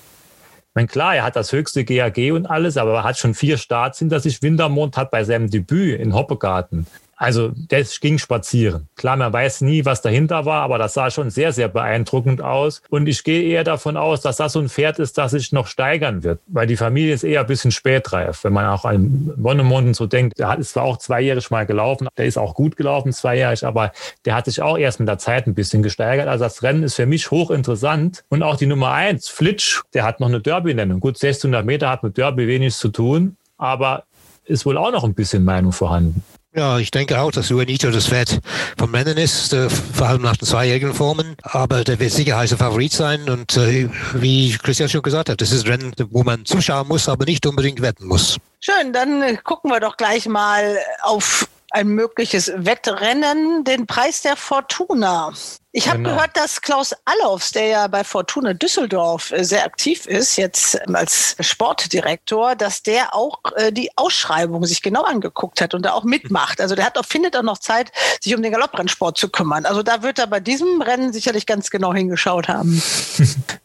[0.79, 3.99] meine, klar, er hat das höchste GAG und alles, aber er hat schon vier Starts
[3.99, 4.43] hinter sich.
[4.43, 6.87] Wintermond hat bei seinem Debüt in Hoppegarten
[7.19, 8.87] also das ging spazieren.
[8.95, 12.81] Klar, man weiß nie, was dahinter war, aber das sah schon sehr, sehr beeindruckend aus.
[12.91, 15.67] Und ich gehe eher davon aus, dass das so ein Pferd ist, das sich noch
[15.67, 18.45] steigern wird, weil die Familie ist eher ein bisschen spätreif.
[18.45, 22.07] Wenn man auch an Wonnemonden so denkt, der hat, ist zwar auch zweijährig mal gelaufen,
[22.17, 23.91] der ist auch gut gelaufen, zweijährig, aber
[24.25, 26.29] der hat sich auch erst mit der Zeit ein bisschen gesteigert.
[26.29, 28.23] Also das Rennen ist für mich hochinteressant.
[28.29, 31.01] Und auch die Nummer eins, Flitsch, der hat noch eine Derby-Nennung.
[31.01, 34.05] Gut, 1600 Meter hat mit Derby wenig zu tun, aber
[34.45, 36.23] ist wohl auch noch ein bisschen Meinung vorhanden.
[36.55, 38.41] Ja, ich denke auch, dass Juanito das Wert
[38.79, 41.37] vom Rennen ist, äh, vor allem nach den zweijährigen Formen.
[41.43, 43.29] Aber der wird sicher heißer Favorit sein.
[43.29, 47.09] Und äh, wie Christian schon gesagt hat, das ist ein Rennen, wo man zuschauen muss,
[47.09, 48.39] aber nicht unbedingt wetten muss.
[48.61, 54.37] Schön, dann äh, gucken wir doch gleich mal auf ein mögliches Wettrennen, den Preis der
[54.37, 55.35] Fortuna.
[55.73, 56.15] Ich habe genau.
[56.15, 60.97] gehört, dass Klaus Allofs, der ja bei Fortuna Düsseldorf äh, sehr aktiv ist, jetzt ähm,
[60.97, 66.05] als Sportdirektor, dass der auch äh, die Ausschreibung sich genau angeguckt hat und da auch
[66.05, 66.63] mitmacht.
[66.63, 67.93] Also der hat auch, findet auch noch Zeit,
[68.23, 69.67] sich um den Galopprennsport zu kümmern.
[69.67, 72.83] Also da wird er bei diesem Rennen sicherlich ganz genau hingeschaut haben.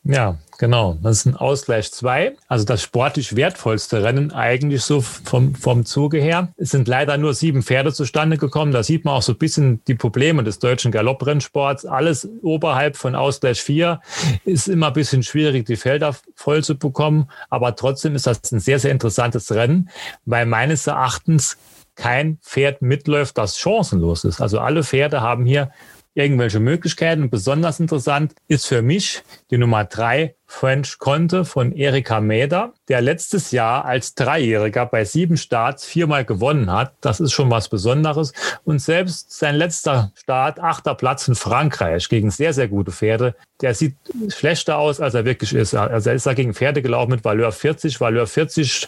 [0.05, 2.37] Ja, Genau, das ist ein Ausgleich 2.
[2.47, 6.53] Also das sportlich wertvollste Rennen eigentlich so vom, vom Zuge her.
[6.57, 8.71] Es sind leider nur sieben Pferde zustande gekommen.
[8.71, 11.85] Da sieht man auch so ein bisschen die Probleme des deutschen Galopprennsports.
[11.93, 14.01] Alles oberhalb von Ausgleich 4
[14.45, 17.29] ist immer ein bisschen schwierig, die Felder voll zu bekommen.
[17.49, 19.89] Aber trotzdem ist das ein sehr, sehr interessantes Rennen,
[20.25, 21.57] weil meines Erachtens
[21.95, 24.41] kein Pferd mitläuft, das chancenlos ist.
[24.41, 25.71] Also alle Pferde haben hier
[26.15, 27.29] irgendwelche Möglichkeiten.
[27.29, 33.51] Besonders interessant ist für mich die Nummer drei French Conte von Erika Mäder, der letztes
[33.51, 36.93] Jahr als Dreijähriger bei sieben Starts viermal gewonnen hat.
[37.01, 38.33] Das ist schon was Besonderes.
[38.63, 43.73] Und selbst sein letzter Start, achter Platz in Frankreich gegen sehr, sehr gute Pferde, der
[43.73, 43.95] sieht
[44.29, 45.73] schlechter aus, als er wirklich ist.
[45.73, 47.99] Also er ist da gegen Pferde gelaufen mit Valeur 40.
[47.99, 48.87] Valeur 40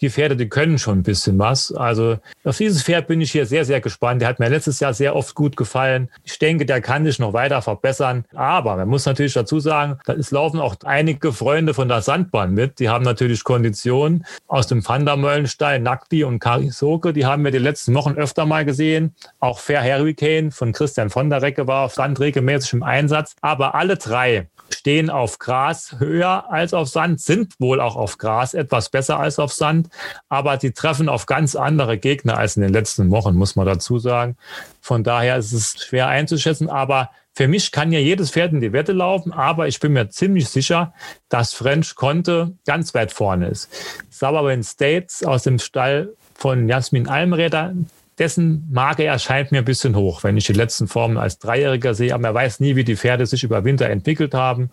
[0.00, 1.72] die Pferde, die können schon ein bisschen was.
[1.72, 4.22] Also auf dieses Pferd bin ich hier sehr, sehr gespannt.
[4.22, 6.10] Der hat mir letztes Jahr sehr oft gut gefallen.
[6.24, 8.24] Ich denke, der kann sich noch weiter verbessern.
[8.34, 12.78] Aber man muss natürlich dazu sagen, da laufen auch einige Freunde von der Sandbahn mit.
[12.78, 17.12] Die haben natürlich Konditionen aus dem Vandermöllenstein, Nakti und Karisoke.
[17.12, 19.14] Die haben wir die letzten Wochen öfter mal gesehen.
[19.38, 23.34] Auch Fair Hurricane von Christian von der Recke war auf Sand regelmäßig im Einsatz.
[23.42, 28.54] Aber alle drei stehen auf Gras höher als auf Sand, sind wohl auch auf Gras
[28.54, 29.88] etwas besser als auf Sand,
[30.28, 33.98] aber die treffen auf ganz andere Gegner als in den letzten Wochen, muss man dazu
[33.98, 34.36] sagen.
[34.80, 38.72] Von daher ist es schwer einzuschätzen, aber für mich kann ja jedes Pferd in die
[38.72, 40.92] Wette laufen, aber ich bin mir ziemlich sicher,
[41.28, 43.68] dass French Conte ganz weit vorne ist.
[44.10, 47.74] Sauerwind States aus dem Stall von Jasmin Almräder,
[48.20, 52.12] dessen Marke erscheint mir ein bisschen hoch, wenn ich die letzten Formen als Dreijähriger sehe.
[52.12, 54.70] Aber man weiß nie, wie die Pferde sich über Winter entwickelt haben.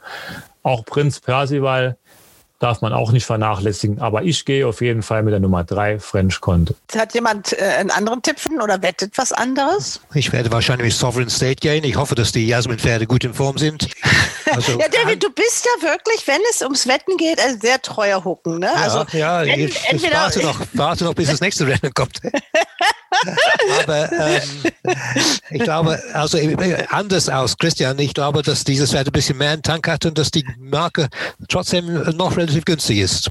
[0.63, 1.97] Auch Prinz Percival
[2.59, 3.99] darf man auch nicht vernachlässigen.
[3.99, 6.75] Aber ich gehe auf jeden Fall mit der Nummer drei French Conte.
[6.95, 9.99] Hat jemand äh, einen anderen Tipp oder wettet was anderes?
[10.13, 11.83] Ich werde wahrscheinlich mit Sovereign State gehen.
[11.83, 13.87] Ich hoffe, dass die Jasmin-Pferde gut in Form sind.
[14.49, 18.23] Also, ja, David, du bist ja wirklich, wenn es ums Wetten geht, ein sehr treuer
[18.23, 18.59] Hucken.
[18.59, 18.67] Ne?
[18.73, 21.93] Ja, also, ja, wenn, ich, ich entweder, warte, noch, warte noch, bis das nächste Rennen
[21.93, 22.21] kommt.
[23.83, 24.95] Aber ähm,
[25.49, 26.37] ich glaube, also
[26.89, 30.17] anders aus Christian, ich glaube, dass dieses Pferd ein bisschen mehr in Tank hat und
[30.17, 31.09] dass die Marke
[31.49, 31.85] trotzdem
[32.15, 33.29] noch relativ günstig ist.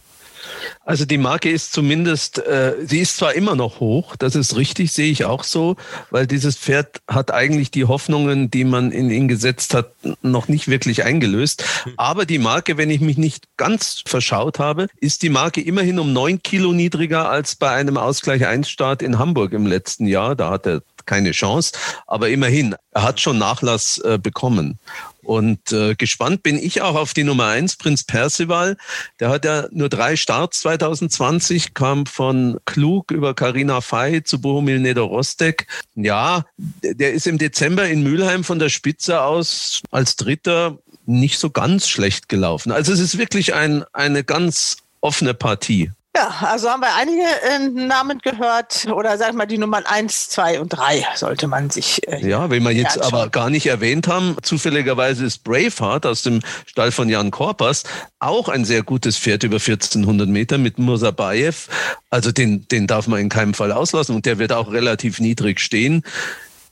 [0.84, 4.92] Also die Marke ist zumindest, äh, sie ist zwar immer noch hoch, das ist richtig,
[4.92, 5.76] sehe ich auch so,
[6.10, 9.92] weil dieses Pferd hat eigentlich die Hoffnungen, die man in ihn gesetzt hat,
[10.22, 11.64] noch nicht wirklich eingelöst.
[11.96, 16.12] Aber die Marke, wenn ich mich nicht ganz verschaut habe, ist die Marke immerhin um
[16.12, 20.36] neun Kilo niedriger als bei einem Ausgleich 1 Start in Hamburg im letzten Jahr.
[20.36, 21.72] Da hat er keine Chance.
[22.07, 24.78] Aber immerhin, er hat schon Nachlass äh, bekommen.
[25.22, 28.76] Und äh, gespannt bin ich auch auf die Nummer eins, Prinz Percival.
[29.18, 34.78] Der hat ja nur drei Starts 2020, kam von Klug über Carina Fey zu Bohumil
[34.78, 35.66] Nedorostek.
[35.96, 36.44] Ja,
[36.82, 41.88] der ist im Dezember in Mülheim von der Spitze aus als Dritter nicht so ganz
[41.88, 42.70] schlecht gelaufen.
[42.70, 45.90] Also es ist wirklich ein, eine ganz offene Partie.
[46.16, 50.60] Ja, also haben wir einige äh, Namen gehört oder sag mal die Nummern 1, 2
[50.60, 52.08] und 3 sollte man sich.
[52.08, 53.20] Äh, ja, wenn wir jetzt anschauen.
[53.20, 57.82] aber gar nicht erwähnt haben, zufälligerweise ist Braveheart aus dem Stall von Jan Korpas
[58.18, 61.68] auch ein sehr gutes Pferd über 1400 Meter mit Mursabayev.
[62.08, 65.60] Also den, den darf man in keinem Fall auslassen und der wird auch relativ niedrig
[65.60, 66.02] stehen.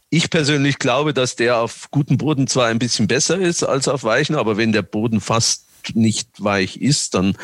[0.09, 4.05] Ich persönlich glaube, dass der auf gutem Boden zwar ein bisschen besser ist als auf
[4.05, 7.37] weichen, aber wenn der Boden fast nicht weich ist, dann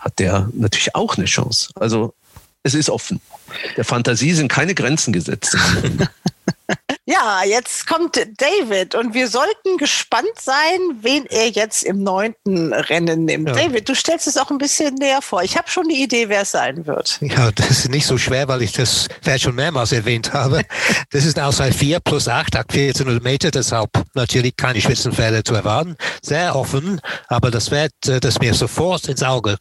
[0.00, 1.70] hat der natürlich auch eine Chance.
[1.74, 2.14] Also
[2.62, 3.20] es ist offen.
[3.76, 5.56] Der Fantasie sind keine Grenzen gesetzt.
[7.10, 13.24] Ja, jetzt kommt David und wir sollten gespannt sein, wen er jetzt im neunten Rennen
[13.24, 13.48] nimmt.
[13.48, 13.54] Ja.
[13.54, 15.42] David, du stellst es auch ein bisschen näher vor.
[15.42, 17.18] Ich habe schon die Idee, wer es sein wird.
[17.20, 20.62] Ja, das ist nicht so schwer, weil ich das vielleicht schon mehrmals erwähnt habe.
[21.10, 25.96] Das ist Auswahl 4 plus 8, 1400 Meter, deshalb natürlich keine Spitzenpferde zu erwarten.
[26.22, 29.56] Sehr offen, aber das Pferd, äh, das mir sofort ins Auge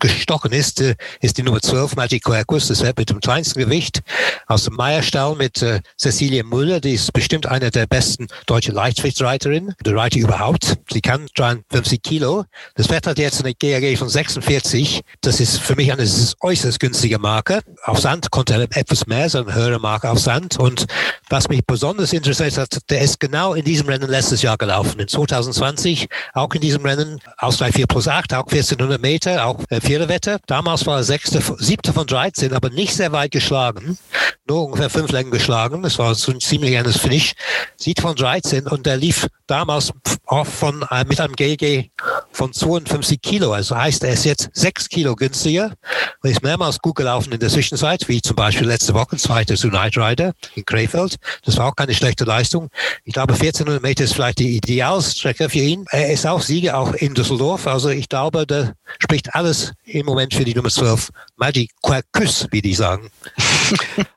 [0.00, 4.00] gestochen ist, äh, ist die Nummer 12, Magic Quercus, das Pferd mit dem kleinsten Gewicht
[4.46, 9.74] aus dem Meierstall mit äh, Cecilie Müller, die ist bestimmt eine der besten deutschen Leichtgewichtsreiterinnen,
[9.84, 10.78] der Reiter überhaupt.
[10.90, 12.44] Sie kann 53 Kilo.
[12.76, 15.02] Das Pferd hat jetzt eine GAG von 46.
[15.20, 16.08] Das ist für mich eine
[16.40, 17.60] äußerst günstige Marke.
[17.84, 20.58] Auf Sand konnte er etwas mehr, so eine höhere Marke auf Sand.
[20.58, 20.86] Und
[21.28, 25.00] was mich besonders interessiert hat, der ist genau in diesem Rennen letztes Jahr gelaufen.
[25.00, 29.80] In 2020, auch in diesem Rennen, Ausgleich 4 plus 8, auch 1400 Meter, auch äh,
[29.80, 30.38] Viererwette.
[30.46, 33.98] Damals war er sechste, siebte von 13, aber nicht sehr weit geschlagen.
[34.46, 35.82] Nur ungefähr fünf Längen geschlagen.
[35.82, 37.34] Das war so ein ziemlich eines Finish.
[37.76, 39.92] Sieht von 13 und der lief damals
[40.26, 41.90] auch von, äh, mit einem GG
[42.32, 43.52] von 52 Kilo.
[43.52, 45.74] Also heißt, er ist jetzt 6 Kilo günstiger
[46.22, 49.68] und ist mehrmals gut gelaufen in der Zwischenzeit, wie zum Beispiel letzte Woche, zweite zu
[49.68, 51.16] Night Rider in Krefeld.
[51.44, 52.70] Das war auch keine schlechte Leistung.
[53.04, 55.84] Ich glaube, 1400 Meter ist vielleicht die Idealstrecke für ihn.
[55.90, 57.66] Er ist auch Sieger auch in Düsseldorf.
[57.66, 61.10] Also ich glaube, da spricht alles im Moment für die Nummer 12.
[61.36, 63.10] Magic Quercus, wie die sagen.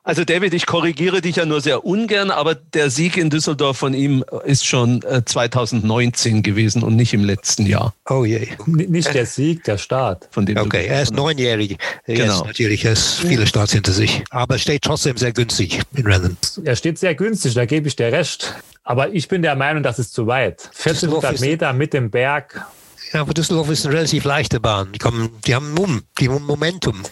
[0.02, 3.94] Also David, ich korrigiere dich ja nur sehr ungern, aber der Sieg in Düsseldorf von
[3.94, 7.94] ihm ist schon 2019 äh, gewesen und nicht im letzten Jahr.
[8.08, 8.48] Oh je.
[8.66, 10.28] Nicht der Sieg, der Start.
[10.30, 11.78] Von dem okay, er ist neunjährig.
[12.06, 12.44] Genau.
[12.44, 14.24] natürlich, er hat viele Starts hinter sich.
[14.30, 16.36] Aber steht trotzdem sehr günstig in Rennen.
[16.64, 18.54] Er steht sehr günstig, da gebe ich dir recht.
[18.84, 20.70] Aber ich bin der Meinung, das ist zu weit.
[20.78, 22.66] 1400 Meter mit dem Berg
[23.12, 24.92] ja, aber Düsseldorf ist eine relativ leichte Bahn.
[24.92, 27.02] Die, kommen, die haben Mumm, die haben Momentum.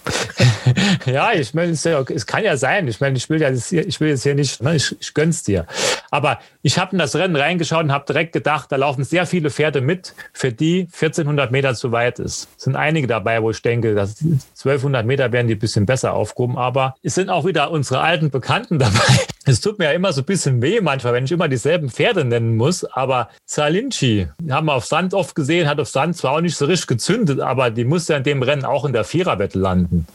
[1.07, 2.86] ja, ich meine, es, es, kann ja sein.
[2.88, 5.66] Ich meine, ich will ja, ich will jetzt hier nicht, ne, ich, ich gönn's dir.
[6.11, 9.51] Aber ich habe in das Rennen reingeschaut und habe direkt gedacht, da laufen sehr viele
[9.51, 12.49] Pferde mit, für die 1400 Meter zu weit ist.
[12.57, 16.12] Es sind einige dabei, wo ich denke, dass 1200 Meter werden die ein bisschen besser
[16.12, 16.59] aufgehoben.
[16.59, 19.26] Aber es sind auch wieder unsere alten Bekannten dabei.
[19.49, 22.24] Es tut mir ja immer so ein bisschen weh manchmal, wenn ich immer dieselben Pferde
[22.24, 22.84] nennen muss.
[22.84, 26.64] Aber Zalinci, haben wir auf Sand oft gesehen, hat auf Sand zwar auch nicht so
[26.64, 30.09] richtig gezündet, aber die muss ja in dem Rennen auch in der Viererwette landen.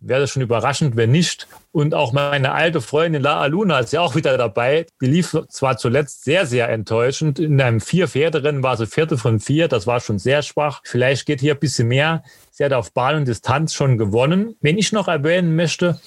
[0.00, 1.48] Wäre das schon überraschend, wenn nicht.
[1.76, 4.86] Und auch meine alte Freundin La Aluna ist ja auch wieder dabei.
[5.02, 7.38] Die lief zwar zuletzt sehr, sehr enttäuschend.
[7.38, 9.68] In einem Vier-Pferderennen war sie vierte von vier.
[9.68, 10.80] Das war schon sehr schwach.
[10.84, 12.24] Vielleicht geht hier ein bisschen mehr.
[12.50, 14.56] Sie hat auf Bahn und Distanz schon gewonnen.
[14.62, 16.00] Wenn ich noch erwähnen möchte,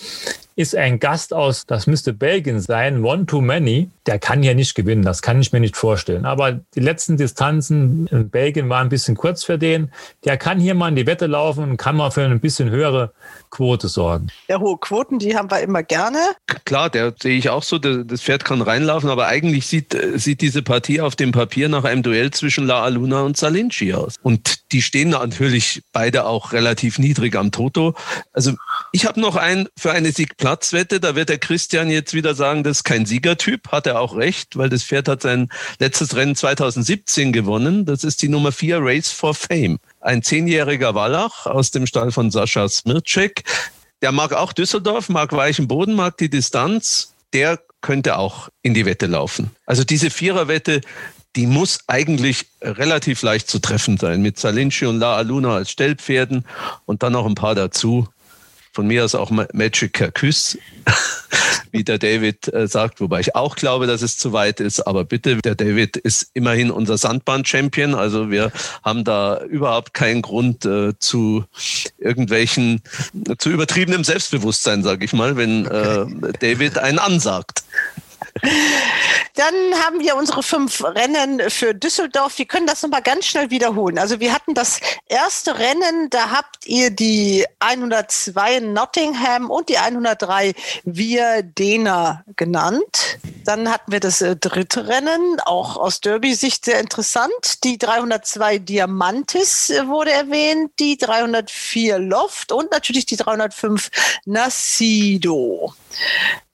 [0.59, 3.89] ist ein Gast aus, das müsste Belgien sein, One Too Many.
[4.07, 6.25] Der kann hier nicht gewinnen, das kann ich mir nicht vorstellen.
[6.25, 9.89] Aber die letzten Distanzen in Belgien waren ein bisschen kurz für den.
[10.25, 13.13] Der kann hier mal in die Wette laufen und kann mal für ein bisschen höhere
[13.51, 14.27] Quote sorgen.
[14.49, 16.19] Ja, hohe Quoten, die haben wir immer gerne.
[16.65, 17.77] Klar, der sehe ich auch so.
[17.77, 22.03] Das Pferd kann reinlaufen, aber eigentlich sieht, sieht diese Partie auf dem Papier nach einem
[22.03, 24.15] Duell zwischen La Aluna und Salinci aus.
[24.21, 27.95] Und die stehen natürlich beide auch relativ niedrig am Toto.
[28.33, 28.53] Also
[28.91, 30.99] ich habe noch einen für eine Siegplatzwette.
[30.99, 33.71] Da wird der Christian jetzt wieder sagen, das ist kein Siegertyp.
[33.71, 35.49] Hat er auch recht, weil das Pferd hat sein
[35.79, 37.85] letztes Rennen 2017 gewonnen.
[37.85, 42.31] Das ist die Nummer 4 Race for Fame ein zehnjähriger Wallach aus dem Stall von
[42.31, 43.43] Sascha Smircek.
[44.01, 47.13] Der mag auch Düsseldorf, mag weichen Boden, mag die Distanz.
[47.33, 49.51] Der könnte auch in die Wette laufen.
[49.65, 50.81] Also diese Viererwette,
[51.35, 54.21] die muss eigentlich relativ leicht zu treffen sein.
[54.21, 56.45] Mit Salinci und La Aluna als Stellpferden
[56.85, 58.07] und dann noch ein paar dazu.
[58.79, 60.57] Von mir aus auch Magic Kerküs,
[61.71, 64.79] wie der David äh, sagt, wobei ich auch glaube, dass es zu weit ist.
[64.79, 67.93] Aber bitte, der David ist immerhin unser Sandbahn-Champion.
[67.93, 71.43] Also wir haben da überhaupt keinen Grund äh, zu
[71.97, 72.81] irgendwelchen,
[73.37, 76.05] zu übertriebenem Selbstbewusstsein, sage ich mal, wenn äh,
[76.39, 77.63] David einen ansagt.
[79.35, 82.37] Dann haben wir unsere fünf Rennen für Düsseldorf.
[82.37, 83.97] Wir können das nochmal ganz schnell wiederholen.
[83.97, 90.53] Also wir hatten das erste Rennen, da habt ihr die 102 Nottingham und die 103
[90.83, 93.19] Vierdena genannt.
[93.45, 97.63] Dann hatten wir das äh, dritte Rennen, auch aus Derby-Sicht sehr interessant.
[97.63, 103.89] Die 302 Diamantis äh, wurde erwähnt, die 304 Loft und natürlich die 305
[104.25, 105.73] Nasido.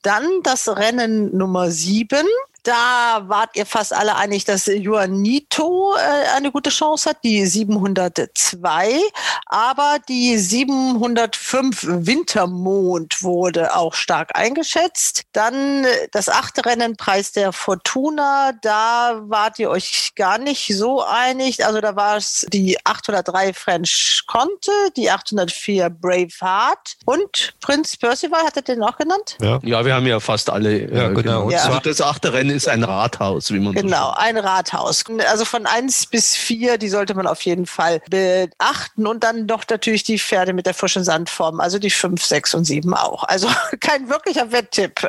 [0.05, 2.27] Dann das Rennen Nummer sieben.
[2.65, 8.99] Da wart ihr fast alle einig, dass Juanito äh, eine gute Chance hat, die 702.
[9.45, 15.25] Aber die 705 Wintermond wurde auch stark eingeschätzt.
[15.31, 18.53] Dann äh, das achte Rennen, Preis der Fortuna.
[18.63, 21.63] Da wart ihr euch gar nicht so einig.
[21.63, 28.43] Also da war es die 803 French Conte, die 804 Brave Heart und Prinz Percival,
[28.43, 29.37] hat er den auch genannt?
[29.39, 30.79] Ja, ja wir haben ja fast alle.
[30.79, 31.51] Äh, ja, genau.
[31.51, 31.59] Ja.
[31.59, 35.03] Also das achte Rennen ist ein Rathaus, wie man Genau, so ein Rathaus.
[35.27, 39.05] Also von eins bis vier, die sollte man auf jeden Fall beachten.
[39.07, 42.65] Und dann noch natürlich die Pferde mit der frischen Sandform, also die fünf, sechs und
[42.65, 43.23] sieben auch.
[43.23, 43.47] Also
[43.79, 45.07] kein wirklicher Wetttipp.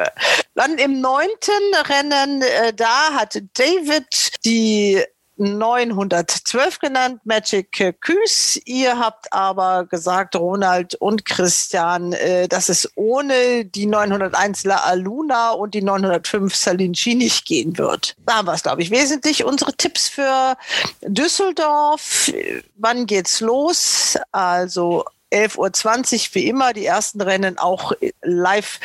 [0.55, 5.03] Dann im neunten Rennen, äh, da hat David die
[5.37, 8.61] 912 genannt, Magic Küs.
[8.65, 15.51] Ihr habt aber gesagt, Ronald und Christian, äh, dass es ohne die 901 La Aluna
[15.51, 18.17] und die 905 Salinci nicht gehen wird.
[18.27, 19.45] Da haben wir es, glaube ich, wesentlich.
[19.45, 20.57] Unsere Tipps für
[21.03, 22.33] Düsseldorf.
[22.77, 24.19] Wann geht's los?
[24.33, 28.81] Also 11.20 Uhr wie immer, die ersten Rennen auch live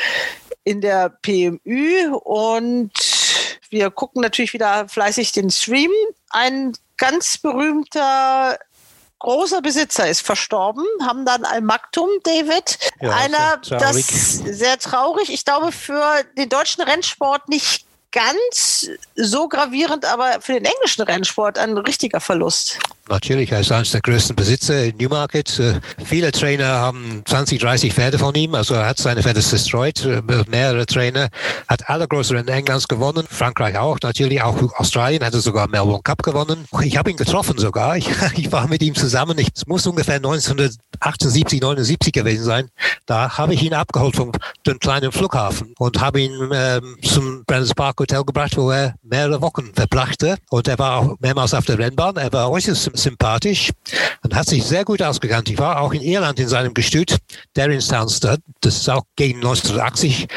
[0.63, 2.91] in der PMÜ und
[3.69, 5.91] wir gucken natürlich wieder fleißig den Stream.
[6.31, 8.57] Ein ganz berühmter
[9.19, 12.77] großer Besitzer ist verstorben, haben dann ein Maktum, David.
[12.99, 15.31] Ja, Einer, das sehr traurig.
[15.31, 21.57] Ich glaube, für den deutschen Rennsport nicht ganz so gravierend, aber für den englischen Rennsport
[21.57, 22.79] ein richtiger Verlust.
[23.11, 25.59] Natürlich, er ist eines der größten Besitzer in Newmarket.
[25.59, 28.55] Äh, viele Trainer haben 20, 30 Pferde von ihm.
[28.55, 30.05] Also er hat seine Pferde destroyed.
[30.05, 31.27] Äh, mehrere Trainer.
[31.67, 33.27] Hat alle großen Rennen Englands gewonnen.
[33.29, 33.97] Frankreich auch.
[34.01, 36.63] Natürlich auch Australien hatte sogar Melbourne Cup gewonnen.
[36.83, 37.97] Ich habe ihn getroffen sogar.
[37.97, 38.07] Ich,
[38.37, 39.37] ich war mit ihm zusammen.
[39.39, 42.69] Es muss ungefähr 1978, 79 gewesen sein.
[43.07, 44.31] Da habe ich ihn abgeholt vom
[44.65, 49.41] dem kleinen Flughafen und habe ihn ähm, zum Brandon Park Hotel gebracht, wo er mehrere
[49.41, 50.37] Wochen verbrachte.
[50.49, 52.15] Und er war auch mehrmals auf der Rennbahn.
[52.15, 53.71] Er war äußerst sympathisch
[54.23, 55.49] und hat sich sehr gut ausgekannt.
[55.49, 57.17] Ich war auch in Irland in seinem Gestüt,
[57.55, 58.07] Derrinstown
[58.61, 60.27] das ist auch gegen 1980.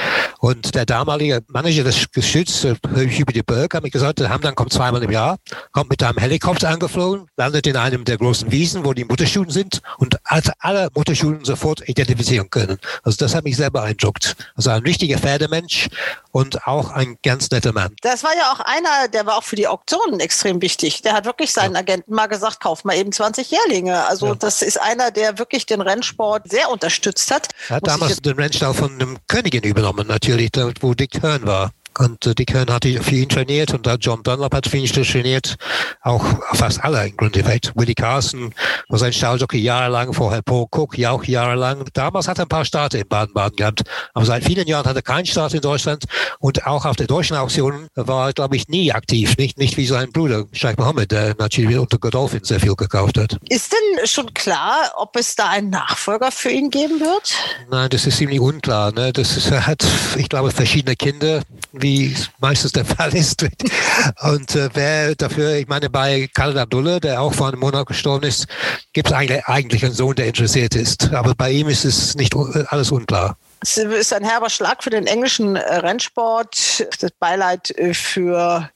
[0.41, 4.73] Und der damalige Manager des Gestüts, Hubert de Berg, hat mir gesagt, der Hamdan kommt
[4.73, 5.39] zweimal im Jahr,
[5.73, 9.81] kommt mit einem Helikopter angeflogen, landet in einem der großen Wiesen, wo die Mutterschulen sind
[9.99, 12.79] und hat alle Mutterschulen sofort identifizieren können.
[13.03, 14.37] Also das hat mich sehr beeindruckt.
[14.55, 15.89] Also ein richtiger Pferdemensch
[16.31, 17.95] und auch ein ganz netter Mann.
[18.03, 21.03] Das war ja auch einer, der war auch für die Auktionen extrem wichtig.
[21.03, 21.81] Der hat wirklich seinen ja.
[21.81, 24.05] Agenten mal gesagt, kauf mal eben 20 Jährlinge.
[24.07, 24.35] Also ja.
[24.35, 27.49] das ist einer, der wirklich den Rennsport sehr unterstützt hat.
[27.69, 30.51] Er hat damals den Rennstall von einem Königin übernommen, natürlich,
[30.81, 31.73] wo Dick Hearn war.
[31.99, 35.57] Und äh, Dick Hearn hatte für ihn trainiert und John Dunlop hat für ihn trainiert.
[36.03, 36.24] Auch
[36.55, 37.45] fast alle im Grunde.
[37.74, 38.55] Willie Carson
[38.88, 41.84] war sein Stalljockey jahrelang, vorher Paul Cook ja auch jahrelang.
[41.92, 43.82] Damals hat er ein paar Starter in Baden-Baden gehabt.
[44.12, 46.05] Aber seit vielen Jahren hat er keinen Start in Deutschland.
[46.38, 49.36] Und auch auf der deutschen Auktion war er, glaube ich, nie aktiv.
[49.36, 53.38] Nicht, nicht wie sein Bruder, Sheikh Mohammed, der natürlich unter Godolphin sehr viel gekauft hat.
[53.49, 57.34] Ist denn schon klar, ob es da einen Nachfolger für ihn geben wird?
[57.70, 58.92] Nein, das ist ziemlich unklar.
[58.92, 59.12] Ne?
[59.12, 59.84] Das ist, er hat,
[60.16, 61.42] ich glaube, verschiedene Kinder
[61.85, 63.43] wie meistens der Fall ist.
[64.22, 68.26] Und äh, wer dafür, ich meine, bei Khaled Abdullah, der auch vor einem Monat gestorben
[68.26, 68.47] ist,
[68.95, 71.12] gibt es eigentlich, eigentlich einen Sohn, der interessiert ist.
[71.12, 72.35] Aber bei ihm ist es nicht
[72.68, 73.37] alles unklar.
[73.61, 78.70] Es ist ein herber Schlag für den englischen äh, Rennsport, das Beileid äh, für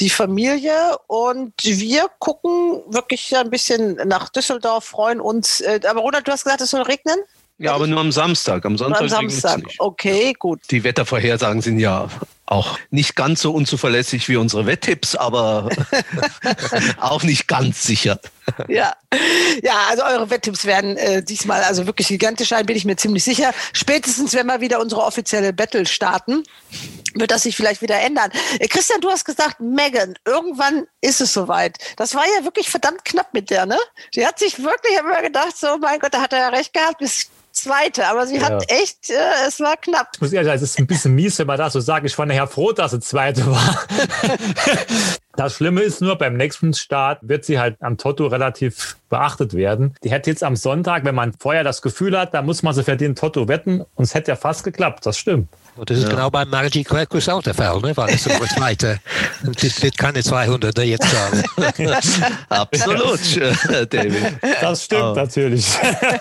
[0.00, 0.96] die Familie.
[1.06, 5.60] Und wir gucken wirklich ein bisschen nach Düsseldorf, freuen uns.
[5.60, 7.16] Äh, aber Ronald, du hast gesagt, es soll regnen?
[7.58, 8.64] Ja, aber nur am Samstag.
[8.64, 9.02] Am Sonntag.
[9.02, 9.62] Am Samstag.
[9.78, 10.60] Okay, gut.
[10.70, 12.08] Die Wettervorhersagen sind ja
[12.46, 15.68] auch nicht ganz so unzuverlässig wie unsere Wetttipps, aber
[17.00, 18.20] auch nicht ganz sicher.
[18.68, 18.94] Ja,
[19.62, 23.24] ja, also eure Wetttipps werden äh, diesmal also wirklich gigantisch sein, bin ich mir ziemlich
[23.24, 23.52] sicher.
[23.72, 26.44] Spätestens, wenn wir wieder unsere offizielle Battle starten,
[27.14, 28.30] wird das sich vielleicht wieder ändern.
[28.60, 31.78] Äh, Christian, du hast gesagt, Megan, irgendwann ist es soweit.
[31.96, 33.78] Das war ja wirklich verdammt knapp mit der, ne?
[34.14, 36.98] Die hat sich wirklich immer gedacht, so mein Gott, da hat er ja recht gehabt,
[36.98, 38.44] bis Zweite, aber sie ja.
[38.44, 40.10] hat echt, äh, es war knapp.
[40.14, 42.06] Ich muss ehrlich sagen, es ist ein bisschen mies, wenn man das so sagt.
[42.06, 43.86] Ich war nachher froh, dass sie Zweite war.
[45.36, 49.94] Das Schlimme ist nur, beim nächsten Start wird sie halt am Toto relativ beachtet werden.
[50.02, 52.82] Die hätte jetzt am Sonntag, wenn man vorher das Gefühl hat, da muss man sie
[52.82, 55.04] für den Toto wetten und es hätte ja fast geklappt.
[55.04, 55.48] Das stimmt.
[55.76, 56.10] Und das ist ja.
[56.10, 57.96] genau beim Margie Quercus auch der Fall, ne?
[57.96, 58.98] weil es so zweite.
[59.44, 61.42] Und es wird keine 200 jetzt sagen.
[62.48, 63.20] Absolut,
[63.92, 64.38] David.
[64.60, 65.14] Das stimmt oh.
[65.14, 65.66] natürlich.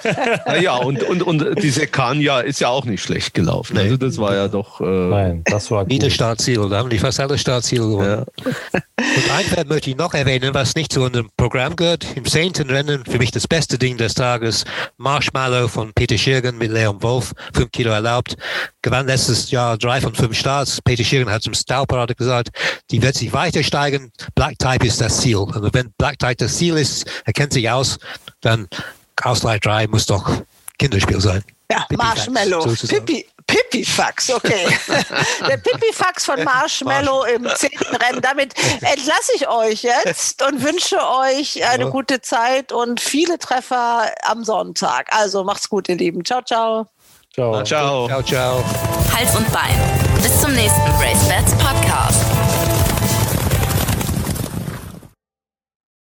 [0.62, 3.78] ja, und, und, und die Sekania ist ja auch nicht schlecht gelaufen.
[3.78, 4.82] Also das war ja doch...
[4.82, 5.88] Äh Nein, das war.
[5.88, 8.26] Wieder Startziel, da haben die fast alle Startziele gewonnen.
[8.44, 8.82] Ja.
[8.98, 12.06] Und ein Pferd möchte ich noch erwähnen, was nicht zu unserem Programm gehört.
[12.16, 14.66] Im zehnten Rennen, für mich das beste Ding des Tages,
[14.98, 18.36] Marshmallow von Peter Schirgen mit Leon Wolf, fünf Kilo erlaubt,
[18.82, 20.82] gewann letztes Jahr drei von fünf Starts.
[20.82, 22.50] Peter Schirren hat zum Stauparade gesagt,
[22.92, 24.12] die wird sich weiter steigen.
[24.36, 25.46] Black Type ist das Ziel.
[25.54, 27.98] Also wenn Black Type das Ziel ist, er kennt sich aus,
[28.42, 28.68] dann
[29.22, 30.30] Ausleih 3 muss doch
[30.78, 31.44] Kinderspiel sein.
[31.72, 32.76] Ja, Pipi Marshmallow.
[32.88, 34.68] Pippi, Pipifax, okay.
[35.48, 38.22] Der Pipifax von Marshmallow im zehnten Rennen.
[38.22, 44.44] Damit entlasse ich euch jetzt und wünsche euch eine gute Zeit und viele Treffer am
[44.44, 45.08] Sonntag.
[45.12, 46.24] Also macht's gut, ihr Lieben.
[46.24, 46.88] Ciao, ciao.
[47.36, 47.62] Ciao.
[47.64, 48.08] Ciao.
[48.08, 48.64] Ciao, ciao.
[49.14, 49.76] Hals und Bein.
[50.24, 52.35] Bis zum nächsten Race Bats Podcast.